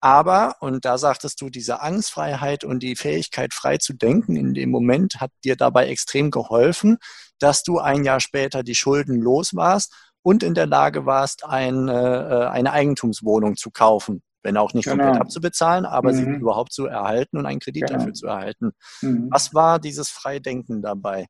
Aber, 0.00 0.56
und 0.60 0.84
da 0.84 0.96
sagtest 0.96 1.40
du, 1.40 1.50
diese 1.50 1.80
Angstfreiheit 1.82 2.62
und 2.62 2.82
die 2.82 2.94
Fähigkeit, 2.94 3.52
frei 3.52 3.78
zu 3.78 3.94
denken 3.94 4.36
in 4.36 4.54
dem 4.54 4.70
Moment 4.70 5.20
hat 5.20 5.32
dir 5.42 5.56
dabei 5.56 5.88
extrem 5.88 6.30
geholfen, 6.30 6.98
dass 7.40 7.64
du 7.64 7.78
ein 7.78 8.04
Jahr 8.04 8.20
später 8.20 8.62
die 8.62 8.76
Schulden 8.76 9.20
los 9.20 9.56
warst 9.56 9.92
und 10.22 10.42
in 10.42 10.54
der 10.54 10.66
Lage 10.66 11.04
warst, 11.06 11.44
eine, 11.44 12.30
äh, 12.30 12.48
eine 12.48 12.72
Eigentumswohnung 12.72 13.56
zu 13.56 13.70
kaufen. 13.70 14.22
Wenn 14.42 14.56
auch 14.56 14.72
nicht 14.72 14.84
genau. 14.84 15.02
komplett 15.02 15.20
abzubezahlen, 15.20 15.84
aber 15.84 16.12
mhm. 16.12 16.16
sie 16.16 16.24
überhaupt 16.24 16.72
zu 16.72 16.86
erhalten 16.86 17.38
und 17.38 17.46
einen 17.46 17.58
Kredit 17.58 17.86
genau. 17.86 17.98
dafür 17.98 18.14
zu 18.14 18.26
erhalten. 18.26 18.70
Mhm. 19.02 19.28
Was 19.30 19.52
war 19.52 19.80
dieses 19.80 20.10
Freidenken 20.10 20.80
dabei? 20.80 21.26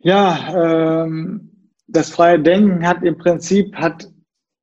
Ja, 0.00 1.04
ähm, 1.04 1.70
das 1.86 2.10
freie 2.10 2.40
Denken 2.40 2.86
hat 2.86 3.02
im 3.02 3.16
Prinzip 3.16 3.74
hat 3.74 4.10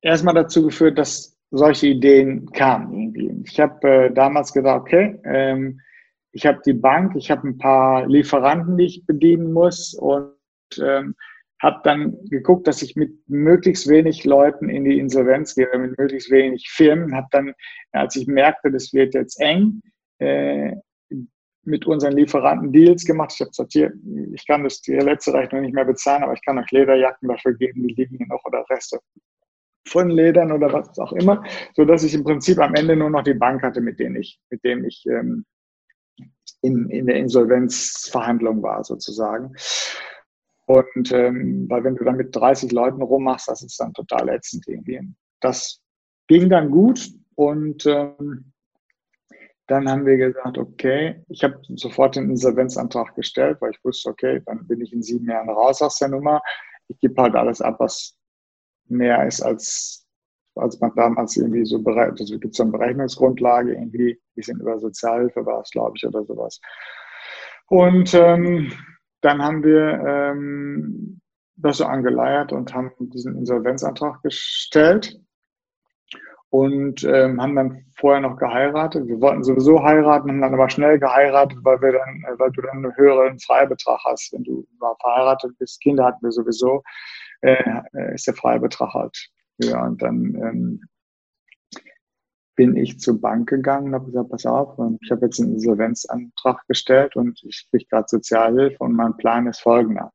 erstmal 0.00 0.34
dazu 0.34 0.62
geführt, 0.62 0.98
dass 0.98 1.37
solche 1.50 1.88
Ideen 1.88 2.50
kamen 2.52 2.92
irgendwie. 2.92 3.42
Ich 3.44 3.58
habe 3.60 3.88
äh, 3.88 4.12
damals 4.12 4.52
gedacht, 4.52 4.80
okay, 4.80 5.18
ähm, 5.24 5.80
ich 6.32 6.46
habe 6.46 6.60
die 6.64 6.74
Bank, 6.74 7.14
ich 7.16 7.30
habe 7.30 7.48
ein 7.48 7.58
paar 7.58 8.06
Lieferanten, 8.06 8.76
die 8.76 8.84
ich 8.84 9.06
bedienen 9.06 9.52
muss 9.52 9.94
und 9.94 10.34
ähm, 10.80 11.14
habe 11.60 11.80
dann 11.82 12.16
geguckt, 12.26 12.66
dass 12.68 12.82
ich 12.82 12.94
mit 12.94 13.10
möglichst 13.26 13.88
wenig 13.88 14.24
Leuten 14.24 14.68
in 14.68 14.84
die 14.84 14.98
Insolvenz 14.98 15.54
gehe, 15.54 15.66
mit 15.76 15.98
möglichst 15.98 16.30
wenig 16.30 16.68
Firmen. 16.70 17.16
Habe 17.16 17.26
dann, 17.32 17.54
als 17.92 18.14
ich 18.14 18.26
merkte, 18.26 18.70
das 18.70 18.92
wird 18.92 19.14
jetzt 19.14 19.40
eng, 19.40 19.80
äh, 20.18 20.76
mit 21.64 21.86
unseren 21.86 22.12
Lieferanten 22.14 22.72
Deals 22.72 23.04
gemacht. 23.04 23.32
Ich 23.34 23.40
habe 23.40 23.50
gesagt, 23.50 23.72
hier, 23.72 23.92
ich 24.32 24.46
kann 24.46 24.64
das 24.64 24.80
die 24.80 24.94
letzte 24.94 25.34
Rechnung 25.34 25.62
nicht 25.62 25.74
mehr 25.74 25.84
bezahlen, 25.84 26.22
aber 26.22 26.32
ich 26.32 26.42
kann 26.44 26.58
euch 26.58 26.70
Lederjacken 26.70 27.28
dafür 27.28 27.54
geben, 27.54 27.86
die 27.86 27.94
liegen 27.94 28.16
hier 28.16 28.26
noch 28.28 28.44
oder 28.44 28.64
Reste 28.70 29.00
von 29.88 30.10
Ledern 30.10 30.52
oder 30.52 30.72
was 30.72 30.98
auch 30.98 31.12
immer, 31.12 31.42
so 31.74 31.84
dass 31.84 32.04
ich 32.04 32.14
im 32.14 32.24
Prinzip 32.24 32.58
am 32.58 32.74
Ende 32.74 32.96
nur 32.96 33.10
noch 33.10 33.22
die 33.22 33.34
Bank 33.34 33.62
hatte, 33.62 33.80
mit 33.80 33.98
denen 33.98 34.16
ich, 34.16 34.40
mit 34.50 34.64
dem 34.64 34.84
ich 34.84 35.04
ähm, 35.06 35.44
in, 36.60 36.88
in 36.90 37.06
der 37.06 37.16
Insolvenzverhandlung 37.16 38.62
war 38.62 38.84
sozusagen. 38.84 39.54
Und 40.66 41.12
ähm, 41.12 41.66
weil 41.68 41.82
wenn 41.84 41.96
du 41.96 42.04
dann 42.04 42.16
mit 42.16 42.36
30 42.36 42.72
Leuten 42.72 43.00
rummachst, 43.00 43.48
das 43.48 43.62
ist 43.62 43.80
dann 43.80 43.94
total 43.94 44.28
ätzend 44.28 44.68
irgendwie. 44.68 45.00
Das 45.40 45.80
ging 46.26 46.50
dann 46.50 46.70
gut 46.70 47.10
und 47.36 47.86
ähm, 47.86 48.52
dann 49.66 49.88
haben 49.88 50.06
wir 50.06 50.16
gesagt, 50.16 50.58
okay, 50.58 51.22
ich 51.28 51.44
habe 51.44 51.60
sofort 51.76 52.16
den 52.16 52.30
Insolvenzantrag 52.30 53.14
gestellt, 53.14 53.58
weil 53.60 53.70
ich 53.70 53.84
wusste, 53.84 54.10
okay, 54.10 54.42
dann 54.44 54.66
bin 54.66 54.80
ich 54.80 54.92
in 54.92 55.02
sieben 55.02 55.28
Jahren 55.28 55.48
raus 55.48 55.80
aus 55.82 55.98
der 55.98 56.08
Nummer. 56.08 56.42
Ich 56.88 56.98
gebe 57.00 57.20
halt 57.20 57.34
alles 57.34 57.60
ab, 57.60 57.76
was 57.78 58.17
mehr 58.90 59.26
ist 59.26 59.42
als, 59.42 60.06
als 60.54 60.80
man 60.80 60.92
damals 60.96 61.36
irgendwie 61.36 61.64
so 61.64 61.82
bereit, 61.82 62.20
also 62.20 62.38
gibt 62.38 62.54
es 62.54 62.60
eine 62.60 62.72
Berechnungsgrundlage 62.72 63.72
irgendwie, 63.74 64.12
ein 64.12 64.34
bisschen 64.34 64.60
über 64.60 64.78
Sozialhilfe 64.78 65.44
war 65.46 65.60
es, 65.60 65.70
glaube 65.70 65.92
ich, 65.96 66.06
oder 66.06 66.24
sowas. 66.24 66.60
Und 67.68 68.14
ähm, 68.14 68.72
dann 69.20 69.42
haben 69.42 69.62
wir 69.62 70.00
ähm, 70.06 71.20
das 71.56 71.78
so 71.78 71.84
angeleiert 71.84 72.52
und 72.52 72.72
haben 72.72 72.92
diesen 73.00 73.36
Insolvenzantrag 73.36 74.22
gestellt 74.22 75.20
und 76.50 77.04
ähm, 77.04 77.40
haben 77.42 77.56
dann 77.56 77.84
vorher 77.96 78.20
noch 78.20 78.36
geheiratet. 78.36 79.06
Wir 79.06 79.20
wollten 79.20 79.42
sowieso 79.44 79.82
heiraten, 79.82 80.30
haben 80.30 80.40
dann 80.40 80.54
aber 80.54 80.70
schnell 80.70 80.98
geheiratet, 80.98 81.58
weil 81.62 81.80
wir 81.82 81.92
dann, 81.92 82.24
äh, 82.26 82.38
weil 82.38 82.50
du 82.52 82.62
dann 82.62 82.84
einen 82.84 82.96
höheren 82.96 83.38
Freibetrag 83.38 84.00
hast, 84.04 84.32
wenn 84.32 84.44
du 84.44 84.66
mal 84.78 84.94
verheiratet 85.00 85.58
bist. 85.58 85.80
Kinder 85.82 86.04
hatten 86.04 86.24
wir 86.24 86.32
sowieso, 86.32 86.82
äh, 87.40 87.80
äh, 87.94 88.14
ist 88.14 88.26
der 88.26 88.34
Freibetrag 88.34 88.94
halt 88.94 89.28
höher. 89.60 89.82
Und 89.82 90.02
dann 90.02 90.34
ähm, 90.34 90.80
bin 92.56 92.76
ich 92.76 92.98
zur 92.98 93.20
Bank 93.20 93.48
gegangen 93.48 93.88
und 93.88 93.94
habe 93.94 94.06
gesagt, 94.06 94.30
pass 94.30 94.46
auf, 94.46 94.76
ich 95.00 95.10
habe 95.10 95.26
jetzt 95.26 95.40
einen 95.40 95.54
Insolvenzantrag 95.54 96.66
gestellt 96.66 97.14
und 97.14 97.40
ich 97.44 97.68
kriege 97.70 97.84
gerade 97.88 98.06
Sozialhilfe 98.08 98.82
und 98.82 98.94
mein 98.94 99.16
Plan 99.16 99.46
ist 99.46 99.60
folgender. 99.60 100.12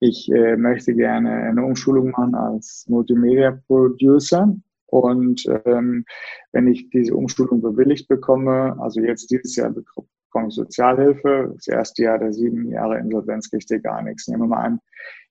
Ich 0.00 0.30
äh, 0.32 0.56
möchte 0.56 0.94
gerne 0.94 1.30
eine 1.30 1.64
Umschulung 1.64 2.10
machen 2.10 2.34
als 2.34 2.84
Multimedia 2.88 3.60
Producer 3.66 4.56
und 4.86 5.44
ähm, 5.66 6.04
wenn 6.52 6.66
ich 6.66 6.88
diese 6.90 7.14
Umschulung 7.14 7.60
bewilligt 7.60 8.08
bekomme, 8.08 8.76
also 8.80 9.00
jetzt 9.00 9.30
dieses 9.30 9.54
Jahr 9.54 9.70
bekomme 9.70 10.48
ich 10.48 10.54
Sozialhilfe, 10.54 11.52
das 11.54 11.68
erste 11.68 12.04
Jahr 12.04 12.18
der 12.18 12.32
sieben 12.32 12.70
Jahre 12.70 12.98
Insolvenz 12.98 13.50
kriegt 13.50 13.70
ihr 13.70 13.80
gar 13.80 14.02
nichts. 14.02 14.28
Nehmen 14.28 14.42
wir 14.42 14.48
mal 14.48 14.64
an, 14.64 14.80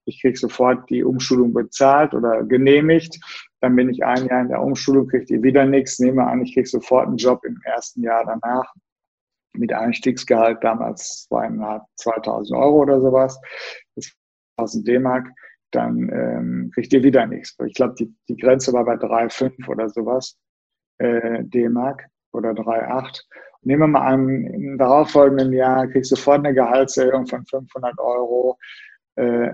ich 0.07 0.21
kriege 0.21 0.37
sofort 0.37 0.89
die 0.89 1.03
Umschulung 1.03 1.53
bezahlt 1.53 2.13
oder 2.13 2.43
genehmigt, 2.43 3.19
dann 3.61 3.75
bin 3.75 3.89
ich 3.89 4.03
ein 4.03 4.25
Jahr 4.25 4.41
in 4.41 4.49
der 4.49 4.61
Umschulung, 4.61 5.07
kriegt 5.07 5.29
ihr 5.29 5.43
wieder 5.43 5.65
nichts. 5.65 5.99
Nehmen 5.99 6.17
wir 6.17 6.27
an, 6.27 6.41
ich 6.41 6.53
kriege 6.53 6.67
sofort 6.67 7.07
einen 7.07 7.17
Job 7.17 7.43
im 7.43 7.59
ersten 7.63 8.03
Jahr 8.03 8.25
danach 8.25 8.73
mit 9.53 9.73
Einstiegsgehalt 9.73 10.63
damals 10.63 11.27
2000 11.29 12.57
Euro 12.57 12.81
oder 12.81 13.01
sowas, 13.01 13.39
das 13.95 14.11
1000 14.57 14.87
D-Mark 14.87 15.27
dann 15.71 16.09
ähm, 16.13 16.71
kriegt 16.73 16.93
ihr 16.93 17.03
wieder 17.03 17.25
nichts. 17.25 17.55
Ich 17.65 17.73
glaube, 17.73 17.95
die, 17.95 18.13
die 18.29 18.37
Grenze 18.37 18.71
war 18.73 18.85
bei 18.85 18.93
3,5 18.93 19.67
oder 19.67 19.89
sowas 19.89 20.37
äh, 20.99 21.43
D-Mark 21.43 22.07
oder 22.31 22.51
3,8. 22.51 23.21
Nehmen 23.63 23.81
wir 23.81 23.87
mal 23.87 24.07
an, 24.07 24.29
im 24.45 24.77
darauffolgenden 24.77 25.51
Jahr 25.51 25.87
kriegst 25.87 26.11
du 26.11 26.15
sofort 26.15 26.39
eine 26.39 26.53
Gehaltserhöhung 26.53 27.27
von 27.27 27.45
500 27.45 27.99
Euro, 27.99 28.57
äh, 29.15 29.51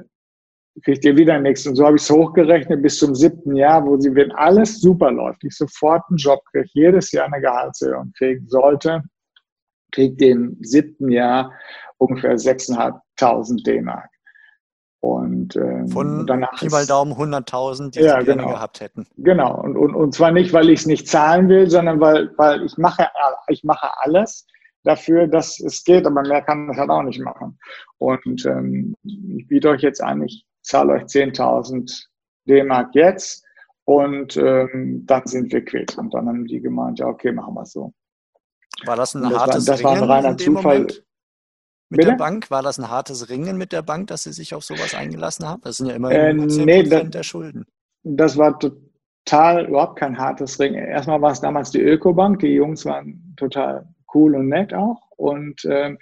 kriegt 0.82 1.06
ihr 1.06 1.16
wieder 1.16 1.40
nichts. 1.40 1.68
Und 1.68 1.76
so 1.76 1.86
habe 1.86 1.98
ich 1.98 2.02
es 2.02 2.10
hochgerechnet 2.10 2.82
bis 2.82 2.98
zum 2.98 3.14
siebten 3.14 3.56
Jahr, 3.56 3.86
wo 3.86 3.98
sie, 4.00 4.14
wenn 4.16 4.32
alles 4.32 4.82
super 4.82 5.12
läuft, 5.12 5.44
ich 5.44 5.56
sofort 5.56 6.04
einen 6.10 6.18
Job 6.18 6.42
kriege, 6.52 6.68
jedes 6.74 7.12
Jahr 7.12 7.28
eine 7.28 7.42
Gehaltserhöhung 7.42 8.12
kriegen 8.18 8.48
sollte, 8.48 9.04
kriegt 9.92 10.22
ihr 10.22 10.32
im 10.32 10.58
siebten 10.62 11.10
Jahr 11.10 11.52
ungefähr 11.98 12.36
6.500 12.36 13.64
D-Mark. 13.64 14.10
Und, 15.00 15.58
ähm, 15.58 15.90
Von 15.90 16.26
danach 16.26 16.58
Pi 16.58 16.70
mal 16.70 16.86
Daumen 16.86 17.12
100.000, 17.12 17.92
die 17.92 18.00
ja, 18.00 18.20
sie 18.20 18.26
gerne 18.26 18.42
genau. 18.42 18.54
gehabt 18.54 18.80
hätten. 18.80 19.06
Genau. 19.18 19.62
Und, 19.62 19.76
und, 19.76 19.94
und 19.94 20.14
zwar 20.14 20.32
nicht, 20.32 20.54
weil 20.54 20.70
ich 20.70 20.80
es 20.80 20.86
nicht 20.86 21.10
zahlen 21.10 21.50
will, 21.50 21.70
sondern 21.70 22.00
weil, 22.00 22.32
weil 22.38 22.64
ich, 22.64 22.78
mache, 22.78 23.10
ich 23.50 23.66
mache 23.66 23.90
alles 23.98 24.48
dafür, 24.84 25.28
dass 25.28 25.60
es 25.60 25.84
geht, 25.84 26.06
aber 26.06 26.22
mehr 26.22 26.42
kann 26.42 26.70
ich 26.72 26.78
halt 26.78 26.90
auch 26.90 27.04
nicht 27.04 27.20
machen. 27.20 27.60
Und 27.98 28.46
ähm, 28.46 28.96
ich 29.04 29.46
biete 29.48 29.70
euch 29.70 29.82
jetzt 29.82 30.02
an, 30.02 30.22
ich 30.22 30.46
zahle 30.64 30.94
euch 30.94 31.04
10.000 31.04 32.06
D-Mark 32.48 32.96
jetzt 32.96 33.46
und 33.86 34.38
ähm, 34.38 35.04
dann 35.06 35.26
sind 35.26 35.52
wir 35.52 35.64
quitt. 35.64 35.98
Und 35.98 36.14
dann 36.14 36.28
haben 36.28 36.46
die 36.46 36.62
gemeint, 36.62 37.00
ja, 37.00 37.08
okay, 37.08 37.32
machen 37.32 37.54
wir 37.54 37.62
es 37.64 37.74
so. 37.74 37.94
War 38.86 38.96
das 38.96 39.14
ein 39.14 39.26
hartes 39.26 39.68
war, 39.68 39.76
das 39.76 39.84
war 39.84 39.94
ein 39.94 40.04
reiner 40.04 40.38
Zufall. 40.38 40.80
Moment? 40.80 41.04
mit 41.94 42.00
Bitte? 42.00 42.12
der 42.12 42.18
Bank? 42.18 42.52
War 42.52 42.64
das 42.64 42.80
ein 42.80 42.90
hartes 42.90 43.30
Ringen 43.30 43.58
mit 43.58 43.72
der 43.72 43.84
Bank, 43.84 44.08
dass 44.08 44.24
Sie 44.24 44.34
sich 44.34 44.54
auf 44.56 44.64
sowas 44.64 44.96
eingelassen 44.96 45.48
haben? 45.48 45.62
Das 45.62 45.78
sind 45.78 45.88
ja 45.88 45.96
immer 45.96 46.12
äh, 46.12 46.34
nee, 46.34 46.84
das, 46.84 47.10
der 47.10 47.24
Schulden. 47.24 47.66
Das 48.04 48.36
war 48.36 48.60
total 48.60 49.68
überhaupt 49.68 50.00
kein 50.00 50.18
hartes 50.18 50.60
Ringen. 50.60 50.84
Erstmal 50.84 51.22
war 51.22 51.32
es 51.32 51.40
damals 51.40 51.72
die 51.72 51.82
Ökobank. 51.82 52.40
Die 52.40 52.48
Jungs 52.48 52.86
waren 52.86 53.34
total 53.38 53.88
cool 54.14 54.36
und 54.36 54.50
nett 54.50 54.74
auch. 54.74 55.00
Und 55.18 55.66
ähm, 55.66 56.00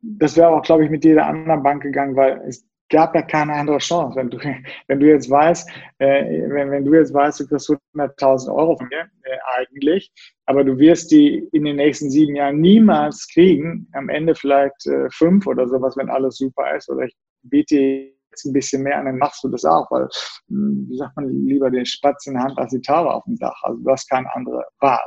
das 0.00 0.36
wäre 0.36 0.48
auch, 0.48 0.62
glaube 0.62 0.84
ich, 0.84 0.90
mit 0.90 1.04
jeder 1.04 1.26
anderen 1.26 1.62
Bank 1.62 1.82
gegangen, 1.82 2.16
weil 2.16 2.42
es 2.48 2.66
gab 2.92 3.14
ja 3.14 3.22
keine 3.22 3.54
andere 3.54 3.78
Chance. 3.78 4.16
Wenn 4.16 4.30
du, 4.30 4.38
wenn 4.86 5.00
du 5.00 5.08
jetzt 5.08 5.28
weißt, 5.28 5.68
äh, 5.98 6.48
wenn, 6.48 6.70
wenn 6.70 6.84
du 6.84 6.94
jetzt 6.94 7.12
weißt, 7.12 7.40
du 7.40 7.48
kriegst 7.48 7.68
100.000 7.96 8.54
Euro 8.54 8.76
von 8.76 8.86
mir, 8.88 9.10
äh, 9.24 9.38
eigentlich, 9.56 10.12
aber 10.46 10.62
du 10.62 10.78
wirst 10.78 11.10
die 11.10 11.48
in 11.52 11.64
den 11.64 11.76
nächsten 11.76 12.10
sieben 12.10 12.36
Jahren 12.36 12.60
niemals 12.60 13.26
kriegen, 13.32 13.88
am 13.92 14.08
Ende 14.08 14.34
vielleicht 14.36 14.86
äh, 14.86 15.08
fünf 15.10 15.46
oder 15.46 15.66
sowas, 15.68 15.96
wenn 15.96 16.10
alles 16.10 16.36
super 16.36 16.76
ist, 16.76 16.88
oder 16.88 17.06
ich 17.06 17.16
biete 17.42 18.12
jetzt 18.30 18.44
ein 18.44 18.52
bisschen 18.52 18.82
mehr 18.82 18.98
an, 18.98 19.06
dann 19.06 19.18
machst 19.18 19.42
du 19.42 19.48
das 19.48 19.64
auch, 19.64 19.90
weil, 19.90 20.08
hm, 20.48 20.86
wie 20.88 20.96
sagt 20.96 21.16
man, 21.16 21.28
lieber 21.28 21.70
den 21.70 21.86
Spatz 21.86 22.26
in 22.26 22.34
der 22.34 22.44
Hand 22.44 22.58
als 22.58 22.72
die 22.72 22.80
Taube 22.80 23.12
auf 23.12 23.24
dem 23.24 23.36
Dach. 23.38 23.60
Also 23.62 23.82
du 23.82 23.90
hast 23.90 24.08
keine 24.08 24.32
andere 24.34 24.64
Wahl. 24.80 25.06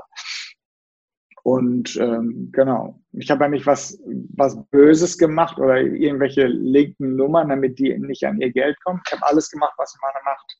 Und 1.45 1.95
ähm, 1.97 2.49
genau, 2.51 2.99
ich 3.11 3.29
habe 3.29 3.43
ja 3.43 3.49
nicht 3.49 3.67
was, 3.67 4.01
was 4.35 4.59
Böses 4.71 5.15
gemacht 5.15 5.59
oder 5.59 5.79
irgendwelche 5.79 6.47
linken 6.47 7.15
Nummern, 7.15 7.49
damit 7.49 7.77
die 7.77 7.95
nicht 7.99 8.23
an 8.25 8.41
ihr 8.41 8.51
Geld 8.51 8.75
kommen. 8.83 8.99
Ich 9.05 9.13
habe 9.13 9.27
alles 9.27 9.51
gemacht, 9.51 9.75
was 9.77 9.93
in 9.93 9.99
meiner 10.01 10.25
Macht 10.25 10.57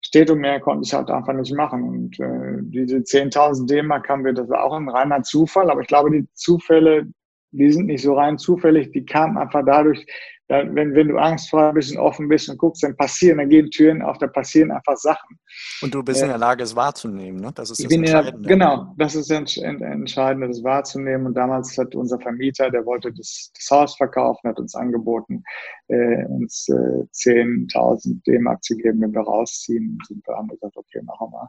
steht 0.00 0.32
und 0.32 0.40
mehr 0.40 0.58
konnte 0.58 0.84
ich 0.84 0.92
halt 0.92 1.12
einfach 1.12 1.32
nicht 1.32 1.54
machen. 1.54 1.84
Und 1.84 2.18
äh, 2.18 2.58
diese 2.62 2.96
10.000 2.96 3.68
D-Mark 3.68 4.08
haben 4.08 4.24
wir, 4.24 4.32
das 4.32 4.48
war 4.48 4.64
auch 4.64 4.74
ein 4.74 4.88
reiner 4.88 5.22
Zufall, 5.22 5.70
aber 5.70 5.82
ich 5.82 5.86
glaube, 5.86 6.10
die 6.10 6.26
Zufälle, 6.32 7.06
die 7.56 7.72
sind 7.72 7.86
nicht 7.86 8.02
so 8.02 8.14
rein 8.14 8.38
zufällig, 8.38 8.92
die 8.92 9.04
kamen 9.04 9.38
einfach 9.38 9.64
dadurch, 9.64 10.04
wenn, 10.48 10.94
wenn 10.94 11.08
du 11.08 11.16
angstfrei 11.16 11.72
bist 11.72 11.92
und 11.92 11.98
offen 11.98 12.28
bist 12.28 12.50
und 12.50 12.58
guckst, 12.58 12.82
dann 12.82 12.96
passieren, 12.96 13.38
dann 13.38 13.48
gehen 13.48 13.70
Türen 13.70 14.02
auf, 14.02 14.18
da 14.18 14.26
passieren 14.26 14.70
einfach 14.70 14.96
Sachen. 14.96 15.38
Und 15.80 15.94
du 15.94 16.02
bist 16.02 16.20
äh, 16.20 16.24
in 16.24 16.30
der 16.30 16.38
Lage, 16.38 16.62
es 16.62 16.76
wahrzunehmen, 16.76 17.40
ne? 17.40 17.50
Das 17.54 17.70
ist 17.70 17.82
das 17.82 17.90
Entscheidende. 17.90 18.42
Der, 18.42 18.56
genau, 18.56 18.94
das 18.98 19.14
ist 19.14 19.30
das 19.30 19.56
Entscheidende, 19.56 20.48
das 20.48 20.62
wahrzunehmen. 20.62 21.26
Und 21.26 21.34
damals 21.34 21.78
hat 21.78 21.94
unser 21.94 22.20
Vermieter, 22.20 22.70
der 22.70 22.84
wollte 22.84 23.10
das, 23.12 23.50
das 23.54 23.70
Haus 23.70 23.96
verkaufen, 23.96 24.50
hat 24.50 24.58
uns 24.58 24.74
angeboten, 24.74 25.42
äh, 25.88 26.26
uns 26.26 26.68
äh, 26.68 27.04
10.000 27.12 28.22
D-Mark 28.26 28.62
zu 28.62 28.76
geben, 28.76 29.00
wenn 29.00 29.14
wir 29.14 29.22
rausziehen. 29.22 29.98
Und 30.10 30.26
wir 30.26 30.36
haben 30.36 30.48
gesagt, 30.48 30.76
okay, 30.76 31.00
machen 31.04 31.28
wir. 31.32 31.48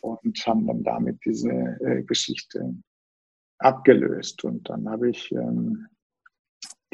Und 0.00 0.46
haben 0.46 0.66
dann 0.66 0.82
damit 0.82 1.18
diese 1.24 1.50
äh, 1.50 2.02
Geschichte 2.02 2.74
abgelöst. 3.60 4.44
Und 4.44 4.68
dann 4.68 4.88
habe 4.88 5.10
ich 5.10 5.30
ähm, 5.32 5.86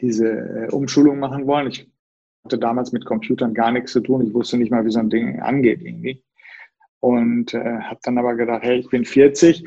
diese 0.00 0.28
äh, 0.28 0.68
Umschulung 0.70 1.18
machen 1.18 1.46
wollen. 1.46 1.68
Ich 1.68 1.90
hatte 2.44 2.58
damals 2.58 2.92
mit 2.92 3.04
Computern 3.04 3.54
gar 3.54 3.70
nichts 3.70 3.92
zu 3.92 4.00
tun. 4.00 4.26
Ich 4.26 4.34
wusste 4.34 4.58
nicht 4.58 4.70
mal, 4.70 4.84
wie 4.84 4.90
so 4.90 5.00
ein 5.00 5.10
Ding 5.10 5.40
angeht 5.40 5.80
irgendwie. 5.82 6.22
Und 7.00 7.54
äh, 7.54 7.80
habe 7.80 8.00
dann 8.02 8.18
aber 8.18 8.34
gedacht, 8.34 8.62
hey, 8.62 8.78
ich 8.78 8.88
bin 8.88 9.04
40. 9.04 9.64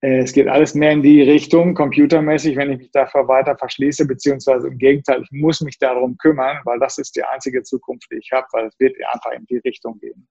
Äh, 0.00 0.18
es 0.18 0.32
geht 0.32 0.48
alles 0.48 0.74
mehr 0.74 0.92
in 0.92 1.02
die 1.02 1.22
Richtung, 1.22 1.74
computermäßig, 1.74 2.56
wenn 2.56 2.70
ich 2.70 2.78
mich 2.78 2.90
davor 2.92 3.26
weiter 3.26 3.56
verschließe, 3.56 4.06
beziehungsweise 4.06 4.68
im 4.68 4.78
Gegenteil, 4.78 5.22
ich 5.22 5.30
muss 5.32 5.60
mich 5.60 5.78
darum 5.78 6.16
kümmern, 6.18 6.58
weil 6.64 6.78
das 6.78 6.98
ist 6.98 7.16
die 7.16 7.24
einzige 7.24 7.62
Zukunft, 7.62 8.08
die 8.12 8.18
ich 8.18 8.30
habe, 8.32 8.46
weil 8.52 8.66
es 8.66 8.78
wird 8.78 8.96
einfach 9.12 9.32
in 9.32 9.44
die 9.46 9.58
Richtung 9.58 9.98
gehen. 9.98 10.28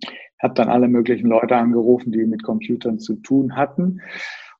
Ich 0.00 0.42
habe 0.42 0.54
dann 0.54 0.68
alle 0.68 0.86
möglichen 0.86 1.26
Leute 1.26 1.56
angerufen, 1.56 2.12
die 2.12 2.24
mit 2.24 2.44
Computern 2.44 3.00
zu 3.00 3.16
tun 3.16 3.56
hatten 3.56 4.00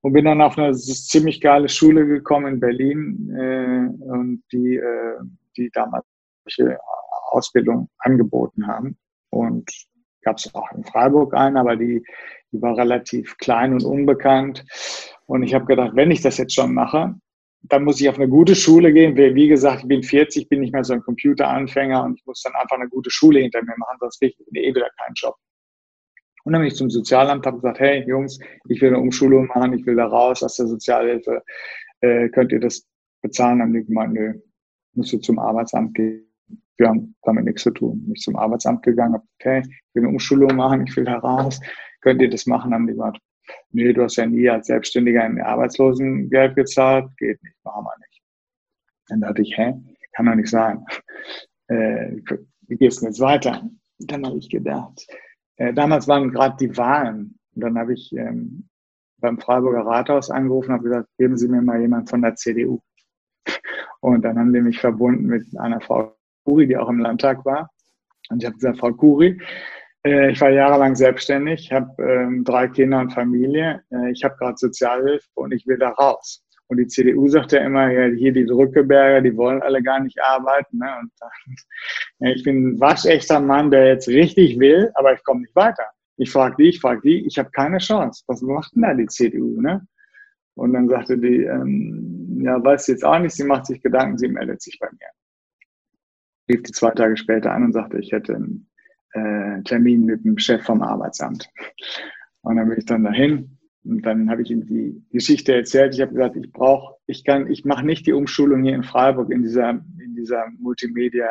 und 0.00 0.12
bin 0.12 0.24
dann 0.24 0.40
auf 0.40 0.56
eine 0.58 0.74
ziemlich 0.74 1.40
geile 1.40 1.68
Schule 1.68 2.06
gekommen 2.06 2.54
in 2.54 2.60
Berlin 2.60 3.30
äh, 3.36 4.04
und 4.04 4.42
die, 4.52 4.76
äh, 4.76 5.16
die 5.56 5.70
damals 5.72 6.04
Ausbildung 7.30 7.88
angeboten 7.98 8.66
haben. 8.66 8.96
Und 9.30 9.70
gab 10.22 10.38
es 10.38 10.54
auch 10.54 10.70
in 10.72 10.84
Freiburg 10.84 11.34
eine, 11.34 11.60
aber 11.60 11.76
die, 11.76 12.04
die 12.52 12.62
war 12.62 12.76
relativ 12.76 13.36
klein 13.38 13.72
und 13.72 13.84
unbekannt. 13.84 14.64
Und 15.26 15.42
ich 15.42 15.54
habe 15.54 15.66
gedacht, 15.66 15.92
wenn 15.94 16.10
ich 16.10 16.22
das 16.22 16.38
jetzt 16.38 16.54
schon 16.54 16.74
mache, 16.74 17.14
dann 17.62 17.84
muss 17.84 18.00
ich 18.00 18.08
auf 18.08 18.16
eine 18.16 18.28
gute 18.28 18.54
Schule 18.54 18.92
gehen. 18.92 19.16
Wie 19.16 19.48
gesagt, 19.48 19.82
ich 19.82 19.88
bin 19.88 20.02
40, 20.02 20.48
bin 20.48 20.60
nicht 20.60 20.72
mehr 20.72 20.84
so 20.84 20.94
ein 20.94 21.02
Computeranfänger 21.02 22.04
und 22.04 22.18
ich 22.18 22.24
muss 22.24 22.42
dann 22.42 22.54
einfach 22.54 22.76
eine 22.76 22.88
gute 22.88 23.10
Schule 23.10 23.40
hinter 23.40 23.62
mir 23.62 23.74
machen, 23.76 23.96
sonst 24.00 24.18
kriege 24.20 24.34
ich 24.38 24.56
eh 24.56 24.74
wieder 24.74 24.88
keinen 24.96 25.14
Job. 25.14 25.34
Und 26.48 26.54
dann 26.54 26.62
bin 26.62 26.68
ich 26.68 26.76
zum 26.76 26.88
Sozialamt, 26.88 27.44
habe 27.44 27.58
gesagt, 27.58 27.78
hey 27.78 28.08
Jungs, 28.08 28.38
ich 28.70 28.80
will 28.80 28.88
eine 28.88 29.00
Umschulung 29.00 29.48
machen, 29.48 29.74
ich 29.74 29.84
will 29.84 29.96
da 29.96 30.06
raus 30.06 30.42
aus 30.42 30.56
der 30.56 30.66
Sozialhilfe, 30.66 31.42
äh, 32.00 32.30
könnt 32.30 32.52
ihr 32.52 32.58
das 32.58 32.88
bezahlen? 33.20 33.58
Dann 33.58 33.68
haben 33.68 33.74
die 33.74 33.84
gemeint, 33.84 34.14
nö, 34.14 34.32
musst 34.94 35.12
du 35.12 35.18
zum 35.18 35.38
Arbeitsamt 35.38 35.94
gehen. 35.94 36.24
Wir 36.78 36.88
haben 36.88 37.14
damit 37.20 37.44
nichts 37.44 37.64
zu 37.64 37.70
tun. 37.70 38.02
Bin 38.02 38.14
ich 38.14 38.22
zum 38.22 38.36
Arbeitsamt 38.36 38.82
gegangen, 38.82 39.12
habe 39.12 39.24
okay, 39.38 39.60
ich 39.62 39.94
will 39.94 40.04
eine 40.04 40.08
Umschulung 40.08 40.56
machen, 40.56 40.86
ich 40.86 40.96
will 40.96 41.04
da 41.04 41.18
raus, 41.18 41.60
könnt 42.00 42.22
ihr 42.22 42.30
das 42.30 42.46
machen? 42.46 42.70
Dann 42.70 42.80
haben 42.80 42.86
die 42.86 42.94
gesagt, 42.94 43.18
nee, 43.72 43.92
du 43.92 44.04
hast 44.04 44.16
ja 44.16 44.24
nie 44.24 44.48
als 44.48 44.68
Selbstständiger 44.68 45.24
ein 45.24 45.42
Arbeitslosengeld 45.42 46.56
gezahlt, 46.56 47.14
geht 47.18 47.42
nicht, 47.42 47.56
machen 47.62 47.84
wir 47.84 48.06
nicht. 48.06 48.22
Dann 49.08 49.20
dachte 49.20 49.42
ich, 49.42 49.54
hä, 49.54 49.74
kann 50.12 50.24
doch 50.24 50.34
nicht 50.34 50.48
sein. 50.48 50.82
Äh, 51.66 52.22
wie 52.68 52.76
geht's 52.78 53.00
denn 53.00 53.08
jetzt 53.08 53.20
weiter? 53.20 53.68
Dann 53.98 54.24
habe 54.24 54.38
ich 54.38 54.48
gedacht, 54.48 55.06
äh, 55.58 55.72
damals 55.72 56.08
waren 56.08 56.30
gerade 56.30 56.56
die 56.58 56.76
Wahlen. 56.76 57.38
Und 57.54 57.62
dann 57.62 57.78
habe 57.78 57.92
ich 57.92 58.12
ähm, 58.16 58.68
beim 59.18 59.38
Freiburger 59.38 59.84
Rathaus 59.84 60.30
angerufen 60.30 60.72
und 60.72 60.82
gesagt, 60.82 61.08
geben 61.18 61.36
Sie 61.36 61.48
mir 61.48 61.60
mal 61.60 61.80
jemand 61.80 62.08
von 62.08 62.22
der 62.22 62.34
CDU. 62.36 62.80
Und 64.00 64.22
dann 64.24 64.38
haben 64.38 64.52
die 64.52 64.60
mich 64.60 64.80
verbunden 64.80 65.26
mit 65.26 65.44
einer 65.58 65.80
Frau 65.80 66.16
Kuri, 66.44 66.66
die 66.66 66.76
auch 66.76 66.88
im 66.88 67.00
Landtag 67.00 67.44
war. 67.44 67.70
Und 68.30 68.42
ich 68.42 68.46
habe 68.46 68.56
gesagt, 68.56 68.78
Frau 68.78 68.92
Kuri, 68.92 69.40
äh, 70.04 70.30
ich 70.30 70.40
war 70.40 70.50
jahrelang 70.50 70.94
selbstständig, 70.94 71.72
habe 71.72 72.02
ähm, 72.02 72.44
drei 72.44 72.68
Kinder 72.68 73.00
und 73.00 73.12
Familie. 73.12 73.82
Äh, 73.90 74.12
ich 74.12 74.22
habe 74.22 74.36
gerade 74.36 74.56
Sozialhilfe 74.56 75.28
und 75.34 75.52
ich 75.52 75.66
will 75.66 75.78
da 75.78 75.90
raus. 75.90 76.44
Und 76.68 76.76
die 76.76 76.86
CDU 76.86 77.28
sagt 77.28 77.52
ja 77.52 77.60
immer, 77.60 77.90
ja, 77.90 78.14
hier 78.14 78.32
die 78.32 78.44
Drückeberger, 78.44 79.22
die 79.22 79.36
wollen 79.36 79.62
alle 79.62 79.82
gar 79.82 80.00
nicht 80.00 80.18
arbeiten. 80.22 80.78
Ne? 80.78 80.90
Und 81.00 81.10
dann, 81.18 81.30
ja, 82.28 82.34
ich 82.34 82.42
bin 82.44 82.68
ein 82.68 82.80
waschechter 82.80 83.40
Mann, 83.40 83.70
der 83.70 83.86
jetzt 83.88 84.08
richtig 84.08 84.58
will, 84.58 84.90
aber 84.94 85.14
ich 85.14 85.24
komme 85.24 85.40
nicht 85.40 85.56
weiter. 85.56 85.84
Ich 86.18 86.30
frage 86.30 86.56
die, 86.58 86.68
ich 86.68 86.80
frage 86.80 87.00
die, 87.02 87.26
ich 87.26 87.38
habe 87.38 87.50
keine 87.50 87.78
Chance. 87.78 88.22
Was 88.26 88.42
macht 88.42 88.74
denn 88.74 88.82
da 88.82 88.92
die 88.92 89.06
CDU? 89.06 89.60
Ne? 89.60 89.86
Und 90.54 90.74
dann 90.74 90.88
sagte 90.88 91.16
die, 91.16 91.44
ähm, 91.44 92.40
ja, 92.42 92.62
weiß 92.62 92.86
sie 92.86 92.92
jetzt 92.92 93.04
auch 93.04 93.18
nicht, 93.18 93.34
sie 93.34 93.44
macht 93.44 93.66
sich 93.66 93.80
Gedanken, 93.80 94.18
sie 94.18 94.28
meldet 94.28 94.60
sich 94.60 94.78
bei 94.78 94.88
mir. 94.90 95.08
Rief 96.50 96.62
die 96.64 96.72
zwei 96.72 96.90
Tage 96.90 97.16
später 97.16 97.52
an 97.52 97.64
und 97.64 97.72
sagte, 97.72 97.98
ich 97.98 98.12
hätte 98.12 98.34
einen 98.34 98.68
äh, 99.12 99.62
Termin 99.62 100.04
mit 100.04 100.24
dem 100.24 100.36
Chef 100.38 100.64
vom 100.64 100.82
Arbeitsamt. 100.82 101.48
Und 102.42 102.56
dann 102.56 102.68
bin 102.68 102.78
ich 102.78 102.86
dann 102.86 103.04
dahin 103.04 103.57
und 103.88 104.02
dann 104.02 104.28
habe 104.30 104.42
ich 104.42 104.50
ihm 104.50 104.66
die 104.66 105.02
Geschichte 105.10 105.54
erzählt. 105.54 105.94
Ich 105.94 106.00
habe 106.02 106.12
gesagt, 106.12 106.36
ich 106.36 106.52
brauche, 106.52 106.96
ich 107.06 107.24
kann, 107.24 107.50
ich 107.50 107.64
mache 107.64 107.86
nicht 107.86 108.06
die 108.06 108.12
Umschulung 108.12 108.62
hier 108.62 108.74
in 108.74 108.84
Freiburg 108.84 109.30
in 109.30 109.42
dieser, 109.42 109.70
in 109.70 110.14
dieser 110.14 110.46
Multimedia 110.58 111.26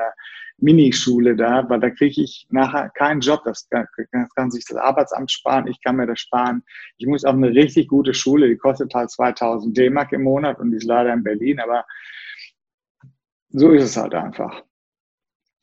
Minischule 0.57 1.35
da, 1.35 1.69
weil 1.69 1.79
da 1.79 1.91
kriege 1.91 2.23
ich 2.23 2.47
nachher 2.49 2.89
keinen 2.89 3.21
Job. 3.21 3.43
Das 3.45 3.69
kann, 3.69 3.85
das 4.11 4.33
kann 4.33 4.49
sich 4.49 4.65
das 4.65 4.77
Arbeitsamt 4.77 5.31
sparen. 5.31 5.67
Ich 5.67 5.81
kann 5.83 5.97
mir 5.97 6.07
das 6.07 6.19
sparen. 6.19 6.63
Ich 6.97 7.05
muss 7.05 7.25
auf 7.25 7.35
eine 7.35 7.49
richtig 7.49 7.89
gute 7.89 8.15
Schule, 8.15 8.47
die 8.47 8.57
kostet 8.57 8.91
halt 8.95 9.11
2000 9.11 9.77
D-Mark 9.77 10.11
im 10.13 10.23
Monat 10.23 10.59
und 10.59 10.71
die 10.71 10.77
ist 10.77 10.85
leider 10.85 11.13
in 11.13 11.23
Berlin, 11.23 11.59
aber 11.59 11.85
so 13.49 13.71
ist 13.71 13.83
es 13.83 13.97
halt 13.97 14.15
einfach. 14.15 14.63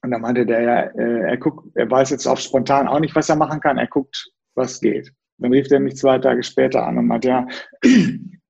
Und 0.02 0.12
dann 0.12 0.20
meinte 0.20 0.46
der 0.46 0.62
ja, 0.62 0.80
äh, 0.82 1.30
er 1.30 1.36
guckt, 1.38 1.66
er 1.74 1.90
weiß 1.90 2.10
jetzt 2.10 2.26
auf 2.28 2.38
spontan 2.38 2.86
auch 2.86 3.00
nicht, 3.00 3.16
was 3.16 3.28
er 3.28 3.36
machen 3.36 3.58
kann. 3.58 3.78
Er 3.78 3.88
guckt, 3.88 4.30
was 4.54 4.80
geht. 4.80 5.12
Dann 5.38 5.52
rief 5.52 5.70
er 5.70 5.80
mich 5.80 5.96
zwei 5.96 6.18
Tage 6.18 6.42
später 6.42 6.86
an 6.86 6.98
und 6.98 7.06
meinte, 7.06 7.28
ja, 7.28 7.46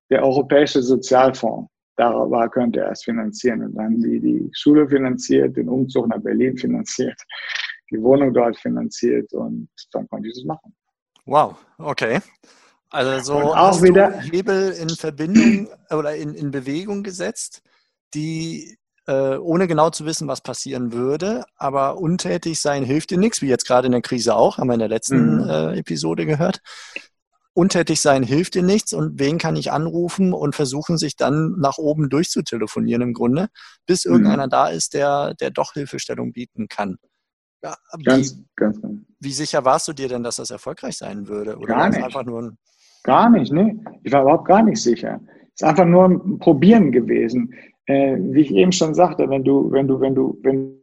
der 0.09 0.23
Europäische 0.23 0.81
Sozialfonds, 0.81 1.69
darüber 1.97 2.49
könnte 2.49 2.81
er 2.81 2.91
es 2.91 3.03
finanzieren. 3.03 3.63
Und 3.63 3.75
dann 3.75 3.99
die 3.99 4.19
die 4.19 4.49
Schule 4.53 4.87
finanziert, 4.87 5.57
den 5.57 5.69
Umzug 5.69 6.07
nach 6.07 6.19
Berlin 6.19 6.57
finanziert, 6.57 7.19
die 7.91 8.01
Wohnung 8.01 8.33
dort 8.33 8.57
finanziert 8.57 9.31
und 9.33 9.69
dann 9.91 10.07
konnte 10.09 10.27
ich 10.27 10.35
das 10.35 10.43
machen. 10.43 10.75
Wow, 11.25 11.55
okay. 11.77 12.19
Also 12.89 13.33
so 13.33 13.53
auch 13.53 13.81
wieder 13.81 14.21
Hebel 14.21 14.71
in 14.71 14.89
Verbindung 14.89 15.67
oder 15.91 16.15
in, 16.15 16.33
in 16.33 16.51
Bewegung 16.51 17.03
gesetzt, 17.03 17.61
die 18.13 18.77
äh, 19.07 19.37
ohne 19.37 19.67
genau 19.67 19.89
zu 19.89 20.05
wissen, 20.05 20.27
was 20.27 20.41
passieren 20.41 20.93
würde. 20.93 21.45
Aber 21.55 21.97
untätig 21.97 22.59
sein 22.59 22.83
hilft 22.83 23.11
dir 23.11 23.17
nichts, 23.17 23.41
wie 23.41 23.47
jetzt 23.47 23.65
gerade 23.65 23.85
in 23.87 23.91
der 23.91 24.01
Krise 24.01 24.35
auch, 24.35 24.57
haben 24.57 24.67
wir 24.67 24.73
in 24.73 24.79
der 24.79 24.89
letzten 24.89 25.43
mhm. 25.43 25.49
äh, 25.49 25.79
Episode 25.79 26.25
gehört. 26.25 26.61
Untätig 27.53 28.01
sein 28.01 28.23
hilft 28.23 28.55
dir 28.55 28.63
nichts 28.63 28.91
und 28.91 29.17
wen 29.17 29.37
kann 29.37 29.55
ich 29.55 29.71
anrufen 29.71 30.33
und 30.33 30.55
versuchen, 30.55 30.97
sich 30.97 31.15
dann 31.15 31.55
nach 31.57 31.77
oben 31.77 32.09
durchzutelefonieren 32.09 33.01
im 33.01 33.13
Grunde, 33.13 33.47
bis 33.85 34.05
mhm. 34.05 34.11
irgendeiner 34.11 34.47
da 34.47 34.67
ist, 34.67 34.93
der, 34.93 35.35
der 35.35 35.51
doch 35.51 35.73
Hilfestellung 35.73 36.33
bieten 36.33 36.67
kann. 36.67 36.97
Ja, 37.63 37.75
ganz, 38.03 38.35
wie, 38.35 38.45
ganz 38.55 38.81
genau. 38.81 38.99
Wie 39.19 39.31
sicher 39.31 39.63
warst 39.63 39.87
du 39.87 39.93
dir 39.93 40.09
denn, 40.09 40.23
dass 40.23 40.35
das 40.35 40.49
erfolgreich 40.51 40.97
sein 40.97 41.27
würde? 41.27 41.57
Oder 41.57 41.75
gar 41.75 41.89
nicht. 41.89 42.03
Einfach 42.03 42.25
nur 42.25 42.41
ein 42.41 42.57
gar 43.03 43.29
nicht, 43.29 43.51
ne? 43.51 43.79
Ich 44.03 44.11
war 44.11 44.23
überhaupt 44.23 44.47
gar 44.47 44.63
nicht 44.63 44.81
sicher. 44.81 45.21
Es 45.53 45.61
ist 45.61 45.63
einfach 45.63 45.85
nur 45.85 46.05
ein 46.05 46.39
Probieren 46.39 46.91
gewesen 46.91 47.53
äh, 47.87 48.17
wie 48.19 48.41
ich 48.41 48.51
eben 48.51 48.71
schon 48.71 48.93
sagte, 48.93 49.29
wenn 49.29 49.43
du, 49.43 49.71
wenn 49.71 49.87
du, 49.87 49.99
wenn 49.99 50.15
du, 50.15 50.39
wenn 50.43 50.81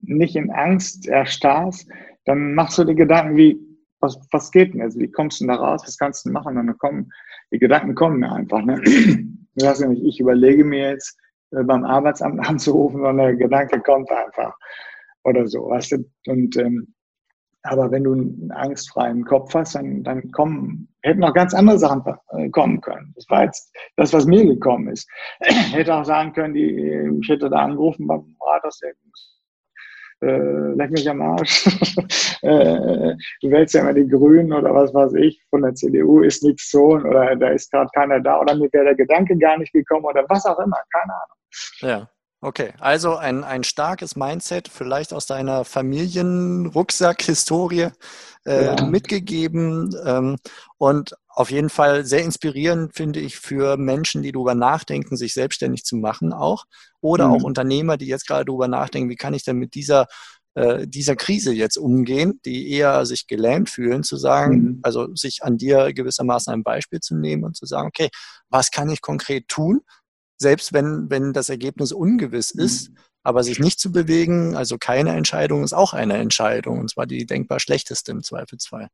nicht 0.00 0.36
in 0.36 0.50
Angst 0.50 1.08
erstarrst, 1.08 1.88
dann 2.26 2.54
machst 2.54 2.78
du 2.78 2.84
dir 2.84 2.94
Gedanken 2.94 3.36
wie, 3.36 3.58
was, 4.00 4.18
was 4.32 4.50
geht 4.50 4.74
denn 4.74 4.80
jetzt? 4.80 4.98
Wie 4.98 5.10
kommst 5.10 5.40
du 5.40 5.46
da 5.46 5.54
raus? 5.54 5.82
Was 5.86 5.98
kannst 5.98 6.26
du 6.26 6.30
machen? 6.30 6.58
Und 6.58 6.66
dann 6.66 6.78
kommen, 6.78 7.10
die 7.50 7.58
Gedanken 7.58 7.94
kommen 7.94 8.20
mir 8.20 8.32
einfach. 8.32 8.62
Ne? 8.62 8.80
Du 9.56 9.66
hast 9.66 9.80
ja 9.80 9.88
nicht, 9.88 10.04
ich 10.04 10.20
überlege 10.20 10.64
mir 10.64 10.90
jetzt, 10.90 11.16
äh, 11.52 11.62
beim 11.62 11.84
Arbeitsamt 11.84 12.40
anzurufen, 12.48 13.00
sondern 13.00 13.26
der 13.26 13.36
Gedanke 13.36 13.80
kommt 13.80 14.10
einfach. 14.10 14.56
Oder 15.24 15.46
so, 15.46 15.68
weißt 15.68 15.92
du? 15.92 16.10
Und 16.26 16.56
ähm, 16.56 16.93
aber 17.64 17.90
wenn 17.90 18.04
du 18.04 18.12
einen 18.12 18.52
angstfreien 18.52 19.24
Kopf 19.24 19.54
hast, 19.54 19.74
dann, 19.74 20.02
dann 20.02 20.30
kommen, 20.32 20.88
hätten 21.02 21.20
noch 21.20 21.32
ganz 21.32 21.54
andere 21.54 21.78
Sachen 21.78 22.02
äh, 22.32 22.50
kommen 22.50 22.80
können. 22.80 23.12
Das 23.16 23.24
war 23.30 23.44
jetzt 23.44 23.74
das, 23.96 24.12
was 24.12 24.26
mir 24.26 24.44
gekommen 24.44 24.88
ist. 24.88 25.08
Ich 25.40 25.48
hätte 25.74 25.94
auch 25.94 26.04
sagen 26.04 26.32
können, 26.34 26.54
die, 26.54 27.18
ich 27.22 27.28
hätte 27.28 27.48
da 27.48 27.56
angerufen 27.56 28.06
beim 28.06 28.36
Rathaus, 28.40 28.80
äh, 30.20 30.74
leck 30.74 30.90
mich 30.90 31.08
am 31.08 31.22
Arsch. 31.22 31.66
äh, 32.42 33.14
du 33.40 33.50
wählst 33.50 33.74
ja 33.74 33.80
immer 33.80 33.94
die 33.94 34.08
Grünen 34.08 34.52
oder 34.52 34.74
was 34.74 34.92
weiß 34.92 35.14
ich, 35.14 35.42
von 35.48 35.62
der 35.62 35.74
CDU 35.74 36.20
ist 36.20 36.42
nichts 36.42 36.70
so 36.70 36.96
oder 36.96 37.34
da 37.34 37.48
ist 37.48 37.70
gerade 37.70 37.90
keiner 37.94 38.20
da 38.20 38.40
oder 38.40 38.54
mir 38.54 38.68
wäre 38.72 38.84
der 38.84 38.94
Gedanke 38.94 39.36
gar 39.38 39.58
nicht 39.58 39.72
gekommen 39.72 40.04
oder 40.04 40.24
was 40.28 40.44
auch 40.44 40.58
immer, 40.58 40.78
keine 40.92 41.12
Ahnung. 41.14 41.38
Ja. 41.80 42.13
Okay, 42.44 42.72
also 42.78 43.16
ein, 43.16 43.42
ein 43.42 43.64
starkes 43.64 44.14
Mindset, 44.16 44.68
vielleicht 44.68 45.14
aus 45.14 45.24
deiner 45.24 45.64
Familienrucksack-Historie 45.64 47.88
äh, 48.44 48.66
ja. 48.66 48.84
mitgegeben 48.84 49.96
ähm, 50.04 50.36
und 50.76 51.16
auf 51.26 51.50
jeden 51.50 51.70
Fall 51.70 52.04
sehr 52.04 52.22
inspirierend, 52.22 52.94
finde 52.94 53.20
ich, 53.20 53.38
für 53.38 53.78
Menschen, 53.78 54.22
die 54.22 54.30
darüber 54.30 54.54
nachdenken, 54.54 55.16
sich 55.16 55.32
selbstständig 55.32 55.86
zu 55.86 55.96
machen 55.96 56.34
auch 56.34 56.66
oder 57.00 57.28
mhm. 57.28 57.34
auch 57.34 57.44
Unternehmer, 57.44 57.96
die 57.96 58.08
jetzt 58.08 58.26
gerade 58.26 58.44
darüber 58.44 58.68
nachdenken, 58.68 59.08
wie 59.08 59.16
kann 59.16 59.32
ich 59.32 59.44
denn 59.44 59.56
mit 59.56 59.74
dieser 59.74 60.06
äh, 60.52 60.86
dieser 60.86 61.16
Krise 61.16 61.54
jetzt 61.54 61.78
umgehen, 61.78 62.40
die 62.44 62.70
eher 62.70 63.06
sich 63.06 63.26
gelähmt 63.26 63.70
fühlen, 63.70 64.02
zu 64.02 64.18
sagen, 64.18 64.56
mhm. 64.56 64.80
also 64.82 65.14
sich 65.14 65.42
an 65.42 65.56
dir 65.56 65.94
gewissermaßen 65.94 66.52
ein 66.52 66.62
Beispiel 66.62 67.00
zu 67.00 67.16
nehmen 67.16 67.44
und 67.44 67.56
zu 67.56 67.64
sagen, 67.64 67.88
okay, 67.88 68.10
was 68.50 68.70
kann 68.70 68.90
ich 68.90 69.00
konkret 69.00 69.48
tun, 69.48 69.80
selbst 70.44 70.74
wenn, 70.74 71.08
wenn 71.08 71.32
das 71.32 71.48
Ergebnis 71.48 71.90
ungewiss 71.90 72.54
mhm. 72.54 72.60
ist, 72.60 72.90
aber 73.22 73.42
sich 73.42 73.58
nicht 73.58 73.80
zu 73.80 73.90
bewegen, 73.90 74.54
also 74.54 74.76
keine 74.76 75.12
Entscheidung, 75.16 75.64
ist 75.64 75.72
auch 75.72 75.94
eine 75.94 76.18
Entscheidung, 76.18 76.80
und 76.80 76.90
zwar 76.90 77.06
die 77.06 77.24
denkbar 77.24 77.60
schlechteste 77.60 78.12
im 78.12 78.22
Zweifelsfall. 78.22 78.88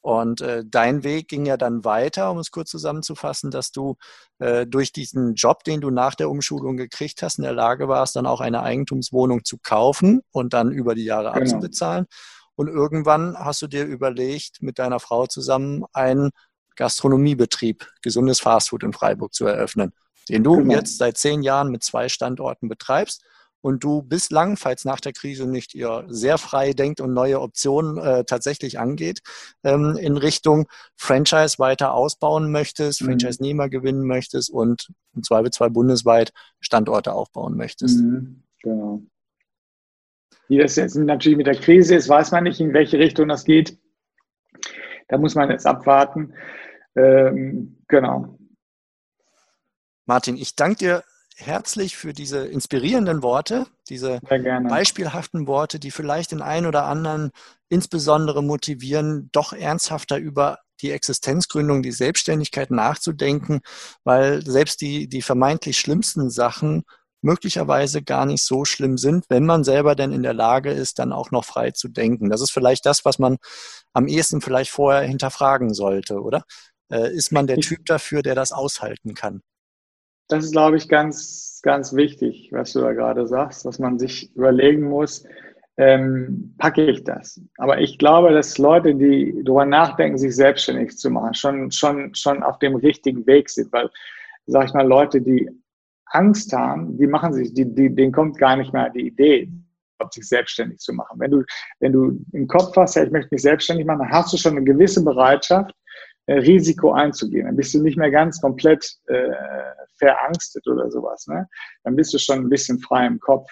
Und 0.00 0.40
äh, 0.40 0.64
dein 0.66 1.04
Weg 1.04 1.28
ging 1.28 1.44
ja 1.44 1.58
dann 1.58 1.84
weiter, 1.84 2.30
um 2.30 2.38
es 2.38 2.50
kurz 2.50 2.70
zusammenzufassen, 2.70 3.50
dass 3.50 3.70
du 3.70 3.96
äh, 4.38 4.66
durch 4.66 4.92
diesen 4.92 5.34
Job, 5.34 5.62
den 5.64 5.82
du 5.82 5.90
nach 5.90 6.14
der 6.14 6.30
Umschulung 6.30 6.78
gekriegt 6.78 7.22
hast, 7.22 7.36
in 7.36 7.44
der 7.44 7.52
Lage 7.52 7.86
warst, 7.86 8.16
dann 8.16 8.24
auch 8.24 8.40
eine 8.40 8.62
Eigentumswohnung 8.62 9.44
zu 9.44 9.58
kaufen 9.62 10.22
und 10.30 10.54
dann 10.54 10.72
über 10.72 10.94
die 10.94 11.04
Jahre 11.04 11.30
genau. 11.32 11.42
abzubezahlen. 11.42 12.06
Und 12.56 12.68
irgendwann 12.68 13.36
hast 13.36 13.60
du 13.60 13.66
dir 13.66 13.84
überlegt, 13.84 14.62
mit 14.62 14.78
deiner 14.78 15.00
Frau 15.00 15.26
zusammen 15.26 15.84
einen 15.92 16.30
Gastronomiebetrieb, 16.76 17.86
gesundes 18.00 18.40
Fastfood 18.40 18.84
in 18.84 18.94
Freiburg 18.94 19.34
zu 19.34 19.44
eröffnen 19.44 19.92
den 20.30 20.44
du 20.44 20.56
genau. 20.56 20.74
jetzt 20.74 20.98
seit 20.98 21.16
zehn 21.16 21.42
Jahren 21.42 21.70
mit 21.70 21.82
zwei 21.82 22.08
Standorten 22.08 22.68
betreibst 22.68 23.24
und 23.62 23.84
du 23.84 24.02
bislang, 24.02 24.56
falls 24.56 24.84
nach 24.84 25.00
der 25.00 25.12
Krise 25.12 25.46
nicht 25.46 25.74
ihr 25.74 26.04
sehr 26.08 26.38
frei 26.38 26.72
denkt 26.72 27.00
und 27.00 27.12
neue 27.12 27.40
Optionen 27.40 27.98
äh, 27.98 28.24
tatsächlich 28.24 28.78
angeht, 28.78 29.20
ähm, 29.64 29.96
in 30.00 30.16
Richtung 30.16 30.66
Franchise 30.96 31.58
weiter 31.58 31.94
ausbauen 31.94 32.50
möchtest, 32.50 33.02
mhm. 33.02 33.06
Franchise-Nehmer 33.06 33.68
gewinnen 33.68 34.06
möchtest 34.06 34.50
und 34.50 34.90
im 35.14 35.22
Zweifelsfall 35.22 35.70
bundesweit 35.70 36.32
Standorte 36.60 37.12
aufbauen 37.12 37.56
möchtest. 37.56 38.00
Mhm. 38.00 38.42
Genau. 38.62 39.02
Wie 40.48 40.58
das 40.58 40.76
jetzt 40.76 40.96
natürlich 40.96 41.38
mit 41.38 41.46
der 41.46 41.54
Krise 41.54 41.94
ist, 41.94 42.08
weiß 42.08 42.32
man 42.32 42.44
nicht, 42.44 42.60
in 42.60 42.72
welche 42.72 42.98
Richtung 42.98 43.28
das 43.28 43.44
geht. 43.44 43.78
Da 45.08 45.18
muss 45.18 45.34
man 45.34 45.50
jetzt 45.50 45.66
abwarten. 45.66 46.34
Ähm, 46.96 47.78
genau. 47.86 48.36
Martin, 50.10 50.36
ich 50.36 50.56
danke 50.56 50.76
dir 50.76 51.04
herzlich 51.36 51.96
für 51.96 52.12
diese 52.12 52.44
inspirierenden 52.44 53.22
Worte, 53.22 53.68
diese 53.88 54.18
beispielhaften 54.68 55.46
Worte, 55.46 55.78
die 55.78 55.92
vielleicht 55.92 56.32
den 56.32 56.42
einen 56.42 56.66
oder 56.66 56.86
anderen 56.86 57.30
insbesondere 57.68 58.42
motivieren, 58.42 59.28
doch 59.30 59.52
ernsthafter 59.52 60.18
über 60.18 60.58
die 60.80 60.90
Existenzgründung, 60.90 61.84
die 61.84 61.92
Selbstständigkeit 61.92 62.72
nachzudenken, 62.72 63.60
weil 64.02 64.44
selbst 64.44 64.80
die, 64.80 65.06
die 65.06 65.22
vermeintlich 65.22 65.78
schlimmsten 65.78 66.28
Sachen 66.28 66.82
möglicherweise 67.22 68.02
gar 68.02 68.26
nicht 68.26 68.44
so 68.44 68.64
schlimm 68.64 68.98
sind, 68.98 69.26
wenn 69.28 69.46
man 69.46 69.62
selber 69.62 69.94
denn 69.94 70.10
in 70.10 70.24
der 70.24 70.34
Lage 70.34 70.72
ist, 70.72 70.98
dann 70.98 71.12
auch 71.12 71.30
noch 71.30 71.44
frei 71.44 71.70
zu 71.70 71.86
denken. 71.86 72.30
Das 72.30 72.40
ist 72.40 72.50
vielleicht 72.50 72.84
das, 72.84 73.04
was 73.04 73.20
man 73.20 73.36
am 73.92 74.08
ehesten 74.08 74.40
vielleicht 74.40 74.72
vorher 74.72 75.02
hinterfragen 75.02 75.72
sollte, 75.72 76.20
oder? 76.20 76.42
Äh, 76.90 77.14
ist 77.14 77.30
man 77.30 77.46
der 77.46 77.58
Typ 77.58 77.86
dafür, 77.86 78.22
der 78.22 78.34
das 78.34 78.50
aushalten 78.50 79.14
kann? 79.14 79.42
Das 80.30 80.44
ist, 80.44 80.52
glaube 80.52 80.76
ich, 80.76 80.88
ganz, 80.88 81.60
ganz 81.62 81.94
wichtig, 81.94 82.50
was 82.52 82.72
du 82.72 82.80
da 82.80 82.92
gerade 82.92 83.26
sagst, 83.26 83.64
dass 83.64 83.78
man 83.78 83.98
sich 83.98 84.34
überlegen 84.36 84.84
muss, 84.84 85.24
ähm, 85.76 86.54
packe 86.58 86.88
ich 86.88 87.02
das. 87.04 87.40
Aber 87.56 87.80
ich 87.80 87.98
glaube, 87.98 88.32
dass 88.32 88.58
Leute, 88.58 88.94
die 88.94 89.34
darüber 89.44 89.64
nachdenken, 89.64 90.18
sich 90.18 90.36
selbstständig 90.36 90.96
zu 90.96 91.10
machen, 91.10 91.34
schon, 91.34 91.70
schon, 91.72 92.14
schon 92.14 92.42
auf 92.42 92.58
dem 92.60 92.76
richtigen 92.76 93.26
Weg 93.26 93.50
sind. 93.50 93.72
Weil, 93.72 93.90
sag 94.46 94.66
ich 94.66 94.74
mal, 94.74 94.86
Leute, 94.86 95.20
die 95.20 95.50
Angst 96.06 96.52
haben, 96.52 96.96
die 96.96 97.06
machen 97.06 97.32
sich, 97.32 97.52
die, 97.52 97.64
die, 97.64 97.94
denen 97.94 98.12
kommt 98.12 98.38
gar 98.38 98.56
nicht 98.56 98.72
mehr 98.72 98.90
die 98.90 99.08
Idee, 99.08 99.50
sich 100.12 100.28
selbstständig 100.28 100.78
zu 100.78 100.92
machen. 100.92 101.18
Wenn 101.18 101.30
du, 101.30 101.44
wenn 101.80 101.92
du 101.92 102.24
im 102.32 102.46
Kopf 102.46 102.74
hast, 102.76 102.96
ja, 102.96 103.04
ich 103.04 103.10
möchte 103.10 103.34
mich 103.34 103.42
selbstständig 103.42 103.84
machen, 103.84 104.00
dann 104.00 104.10
hast 104.10 104.32
du 104.32 104.36
schon 104.36 104.56
eine 104.56 104.64
gewisse 104.64 105.04
Bereitschaft, 105.04 105.74
Risiko 106.28 106.92
einzugehen. 106.92 107.46
Dann 107.46 107.56
bist 107.56 107.74
du 107.74 107.82
nicht 107.82 107.96
mehr 107.96 108.10
ganz 108.10 108.40
komplett 108.40 108.96
äh, 109.06 109.30
verangstet 109.96 110.66
oder 110.66 110.90
sowas. 110.90 111.26
Ne? 111.26 111.48
Dann 111.84 111.96
bist 111.96 112.12
du 112.14 112.18
schon 112.18 112.40
ein 112.40 112.48
bisschen 112.48 112.78
frei 112.78 113.06
im 113.06 113.20
Kopf. 113.20 113.50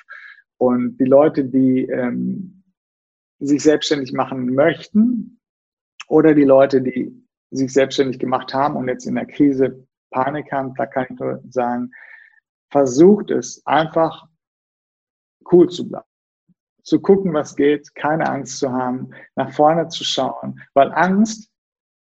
Und 0.59 0.97
die 0.99 1.05
Leute, 1.05 1.45
die 1.45 1.85
ähm, 1.85 2.65
sich 3.39 3.63
selbstständig 3.63 4.13
machen 4.13 4.55
möchten 4.55 5.41
oder 6.09 6.35
die 6.35 6.45
Leute, 6.45 6.83
die 6.83 7.13
sich 7.51 7.73
selbstständig 7.73 8.19
gemacht 8.19 8.53
haben 8.53 8.77
und 8.77 8.89
jetzt 8.89 9.07
in 9.07 9.15
der 9.15 9.27
Krise 9.27 9.87
Panik 10.11 10.51
haben, 10.53 10.75
da 10.75 10.87
kann 10.87 11.07
ich 11.11 11.19
nur 11.19 11.43
sagen, 11.49 11.91
versucht 12.71 13.31
es 13.31 13.65
einfach 13.67 14.27
cool 15.53 15.69
zu 15.69 15.89
bleiben. 15.89 16.05
Zu 16.83 17.01
gucken, 17.01 17.35
was 17.35 17.55
geht, 17.55 17.95
keine 17.95 18.29
Angst 18.29 18.59
zu 18.59 18.73
haben, 18.73 19.11
nach 19.37 19.53
vorne 19.53 19.89
zu 19.89 20.05
schauen, 20.05 20.61
weil 20.75 20.93
Angst 20.93 21.48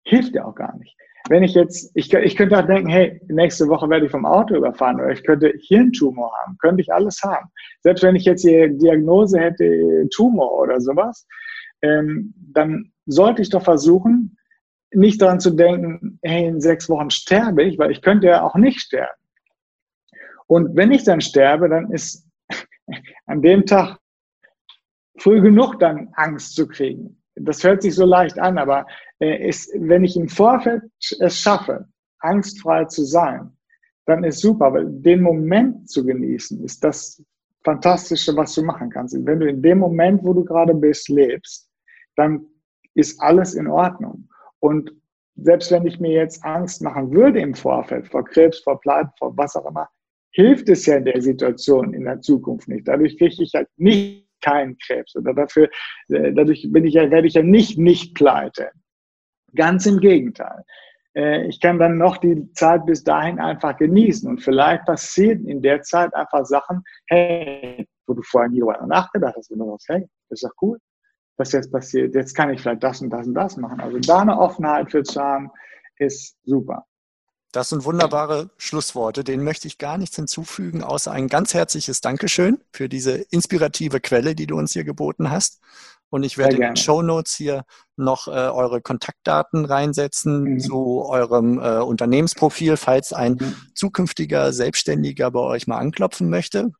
hilft 0.03 0.35
ja 0.35 0.45
auch 0.45 0.55
gar 0.55 0.77
nicht 0.77 0.95
wenn 1.29 1.43
ich 1.43 1.53
jetzt, 1.53 1.91
ich, 1.95 2.13
ich 2.13 2.35
könnte 2.35 2.57
auch 2.57 2.67
denken, 2.67 2.89
hey, 2.89 3.21
nächste 3.27 3.67
Woche 3.69 3.89
werde 3.89 4.05
ich 4.05 4.11
vom 4.11 4.25
Auto 4.25 4.55
überfahren 4.55 4.99
oder 4.99 5.11
ich 5.11 5.23
könnte 5.23 5.53
Hirntumor 5.67 6.31
haben, 6.39 6.57
könnte 6.57 6.81
ich 6.81 6.91
alles 6.91 7.21
haben. 7.23 7.49
Selbst 7.81 8.03
wenn 8.03 8.15
ich 8.15 8.25
jetzt 8.25 8.43
die 8.43 8.77
Diagnose 8.77 9.39
hätte, 9.39 10.07
Tumor 10.13 10.51
oder 10.59 10.81
sowas, 10.81 11.25
ähm, 11.81 12.33
dann 12.35 12.91
sollte 13.05 13.41
ich 13.41 13.49
doch 13.49 13.63
versuchen, 13.63 14.37
nicht 14.91 15.21
daran 15.21 15.39
zu 15.39 15.51
denken, 15.51 16.19
hey, 16.23 16.45
in 16.45 16.59
sechs 16.59 16.89
Wochen 16.89 17.09
sterbe 17.09 17.63
ich, 17.63 17.79
weil 17.79 17.91
ich 17.91 18.01
könnte 18.01 18.27
ja 18.27 18.43
auch 18.43 18.55
nicht 18.55 18.79
sterben. 18.79 19.19
Und 20.47 20.75
wenn 20.75 20.91
ich 20.91 21.03
dann 21.03 21.21
sterbe, 21.21 21.69
dann 21.69 21.89
ist 21.91 22.27
an 23.25 23.41
dem 23.41 23.65
Tag 23.65 23.97
früh 25.17 25.41
genug 25.41 25.79
dann 25.79 26.09
Angst 26.13 26.55
zu 26.55 26.67
kriegen. 26.67 27.22
Das 27.35 27.63
hört 27.63 27.81
sich 27.81 27.95
so 27.95 28.05
leicht 28.05 28.37
an, 28.39 28.57
aber 28.57 28.85
äh, 29.19 29.47
ist, 29.47 29.71
wenn 29.75 30.03
ich 30.03 30.15
im 30.15 30.29
Vorfeld 30.29 30.83
es 31.19 31.39
schaffe, 31.39 31.87
angstfrei 32.19 32.85
zu 32.85 33.03
sein, 33.03 33.55
dann 34.05 34.23
ist 34.23 34.39
super, 34.39 34.73
weil 34.73 34.85
den 34.89 35.21
Moment 35.21 35.89
zu 35.89 36.05
genießen, 36.05 36.63
ist 36.63 36.83
das 36.83 37.23
Fantastische, 37.63 38.35
was 38.35 38.53
du 38.55 38.63
machen 38.63 38.89
kannst. 38.89 39.15
Wenn 39.25 39.39
du 39.39 39.47
in 39.47 39.61
dem 39.61 39.79
Moment, 39.79 40.23
wo 40.23 40.33
du 40.33 40.43
gerade 40.43 40.73
bist, 40.73 41.07
lebst, 41.07 41.69
dann 42.17 42.45
ist 42.93 43.19
alles 43.21 43.53
in 43.53 43.67
Ordnung. 43.67 44.27
Und 44.59 44.91
selbst 45.35 45.71
wenn 45.71 45.87
ich 45.87 45.99
mir 45.99 46.11
jetzt 46.11 46.43
Angst 46.43 46.81
machen 46.81 47.11
würde 47.11 47.39
im 47.39 47.53
Vorfeld, 47.53 48.07
vor 48.07 48.25
Krebs, 48.25 48.59
vor 48.59 48.79
Pleite, 48.81 49.09
vor 49.17 49.35
was 49.37 49.55
auch 49.55 49.65
immer, 49.65 49.87
hilft 50.31 50.69
es 50.69 50.85
ja 50.85 50.97
in 50.97 51.05
der 51.05 51.21
Situation 51.21 51.93
in 51.93 52.03
der 52.03 52.19
Zukunft 52.21 52.67
nicht. 52.67 52.87
Dadurch 52.87 53.17
kriege 53.17 53.41
ich 53.41 53.53
halt 53.53 53.69
nicht 53.77 54.27
keinen 54.43 54.77
Krebs 54.77 55.15
oder 55.15 55.33
dafür, 55.33 55.69
äh, 56.09 56.33
dadurch 56.33 56.67
bin 56.71 56.85
ich 56.85 56.93
ja, 56.93 57.09
werde 57.09 57.27
ich 57.27 57.33
ja 57.33 57.43
nicht 57.43 57.77
nicht 57.77 58.15
pleite. 58.15 58.69
Ganz 59.55 59.85
im 59.85 59.99
Gegenteil. 59.99 60.63
Äh, 61.15 61.47
ich 61.47 61.59
kann 61.59 61.79
dann 61.79 61.97
noch 61.97 62.17
die 62.17 62.51
Zeit 62.53 62.85
bis 62.85 63.03
dahin 63.03 63.39
einfach 63.39 63.77
genießen 63.77 64.29
und 64.29 64.41
vielleicht 64.41 64.85
passieren 64.85 65.47
in 65.47 65.61
der 65.61 65.81
Zeit 65.81 66.13
einfach 66.15 66.45
Sachen, 66.45 66.83
hey, 67.07 67.87
wo 68.07 68.13
du 68.13 68.21
vorher 68.23 68.49
nie 68.49 68.59
darüber 68.59 68.85
nachgedacht 68.85 69.35
hast, 69.37 69.51
wenn 69.51 69.59
du 69.59 69.69
sagst, 69.71 69.89
hey, 69.89 70.07
das 70.29 70.41
ist 70.41 70.49
doch 70.49 70.61
cool, 70.61 70.77
was 71.37 71.51
jetzt 71.51 71.71
passiert. 71.71 72.15
Jetzt 72.15 72.33
kann 72.33 72.51
ich 72.51 72.61
vielleicht 72.61 72.83
das 72.83 73.01
und 73.01 73.09
das 73.09 73.27
und 73.27 73.35
das 73.35 73.57
machen. 73.57 73.79
Also 73.79 73.99
da 73.99 74.21
eine 74.21 74.37
Offenheit 74.37 74.91
für 74.91 75.03
zu 75.03 75.21
haben, 75.21 75.51
ist 75.97 76.37
super. 76.43 76.85
Das 77.53 77.69
sind 77.69 77.85
wunderbare 77.85 78.49
Schlussworte. 78.57 79.23
Denen 79.23 79.43
möchte 79.43 79.67
ich 79.67 79.77
gar 79.77 79.99
nichts 79.99 80.15
hinzufügen, 80.15 80.83
außer 80.83 81.11
ein 81.11 81.27
ganz 81.27 81.53
herzliches 81.53 82.01
Dankeschön 82.01 82.57
für 82.71 82.89
diese 82.89 83.13
inspirative 83.29 83.99
Quelle, 83.99 84.33
die 84.33 84.47
du 84.47 84.57
uns 84.57 84.73
hier 84.73 84.83
geboten 84.83 85.29
hast. 85.29 85.61
Und 86.09 86.23
ich 86.23 86.39
werde 86.39 86.55
in 86.55 86.61
den 86.61 86.75
Show 86.75 87.03
Notes 87.03 87.35
hier 87.35 87.63
noch 87.95 88.27
äh, 88.27 88.31
eure 88.31 88.81
Kontaktdaten 88.81 89.65
reinsetzen 89.65 90.43
mhm. 90.43 90.59
zu 90.59 91.05
eurem 91.05 91.59
äh, 91.59 91.77
Unternehmensprofil, 91.77 92.75
falls 92.75 93.13
ein 93.13 93.33
mhm. 93.33 93.55
zukünftiger 93.75 94.51
Selbstständiger 94.51 95.29
bei 95.29 95.39
euch 95.39 95.67
mal 95.67 95.77
anklopfen 95.77 96.29
möchte. 96.29 96.71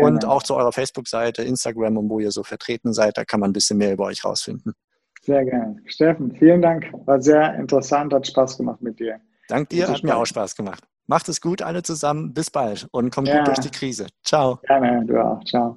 Und 0.00 0.24
auch 0.24 0.42
zu 0.42 0.54
eurer 0.54 0.72
Facebook-Seite, 0.72 1.42
Instagram 1.42 1.96
und 1.96 2.08
wo 2.08 2.18
ihr 2.18 2.30
so 2.32 2.42
vertreten 2.42 2.92
seid. 2.92 3.18
Da 3.18 3.24
kann 3.24 3.38
man 3.40 3.50
ein 3.50 3.52
bisschen 3.52 3.78
mehr 3.78 3.92
über 3.92 4.04
euch 4.04 4.24
rausfinden. 4.24 4.74
Sehr 5.22 5.44
gerne. 5.44 5.76
Steffen, 5.86 6.34
vielen 6.36 6.62
Dank. 6.62 6.92
War 7.06 7.20
sehr 7.20 7.54
interessant, 7.54 8.12
hat 8.12 8.26
Spaß 8.26 8.56
gemacht 8.56 8.80
mit 8.82 8.98
dir. 8.98 9.20
Dank 9.48 9.70
dir, 9.70 9.88
hat 9.88 10.04
mir 10.04 10.16
auch 10.16 10.26
Spaß 10.26 10.54
gemacht. 10.54 10.84
Macht 11.06 11.28
es 11.30 11.40
gut, 11.40 11.62
alle 11.62 11.82
zusammen. 11.82 12.34
Bis 12.34 12.50
bald 12.50 12.86
und 12.92 13.10
kommt 13.10 13.28
ja. 13.28 13.38
gut 13.38 13.48
durch 13.48 13.60
die 13.60 13.70
Krise. 13.70 14.06
Ciao. 14.22 14.60
Gerne, 14.66 15.04
du 15.06 15.18
auch. 15.18 15.42
Ciao. 15.44 15.76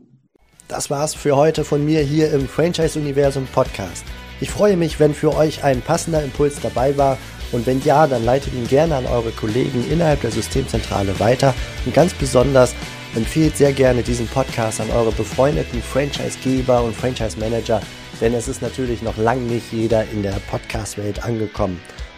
Das 0.68 0.90
war's 0.90 1.16
für 1.16 1.36
heute 1.36 1.64
von 1.64 1.84
mir 1.84 2.02
hier 2.02 2.32
im 2.34 2.48
Franchise-Universum 2.48 3.48
Podcast. 3.48 4.06
Ich 4.42 4.52
freue 4.52 4.76
mich, 4.76 5.00
wenn 5.00 5.14
für 5.14 5.36
euch 5.36 5.64
ein 5.64 5.82
passender 5.82 6.24
Impuls 6.24 6.60
dabei 6.62 6.98
war 6.98 7.18
und 7.52 7.66
wenn 7.66 7.82
ja, 7.82 8.08
dann 8.08 8.26
leitet 8.26 8.54
ihn 8.54 8.68
gerne 8.68 8.96
an 8.96 9.06
eure 9.06 9.32
Kollegen 9.32 9.86
innerhalb 9.90 10.22
der 10.22 10.32
Systemzentrale 10.32 11.20
weiter 11.20 11.54
und 11.86 11.94
ganz 11.94 12.14
besonders 12.14 12.76
empfehlt 13.16 13.56
sehr 13.56 13.74
gerne 13.74 14.04
diesen 14.04 14.28
Podcast 14.28 14.82
an 14.82 14.90
eure 14.92 15.12
befreundeten 15.12 15.82
Franchise-Geber 15.82 16.84
und 16.84 16.96
Franchise-Manager, 16.96 17.82
denn 18.20 18.34
es 18.34 18.48
ist 18.48 18.62
natürlich 18.62 19.02
noch 19.02 19.18
lang 19.18 19.46
nicht 19.48 19.72
jeder 19.72 20.06
in 20.10 20.24
der 20.24 20.40
Podcast-Welt 20.50 21.24
angekommen. 21.24 21.80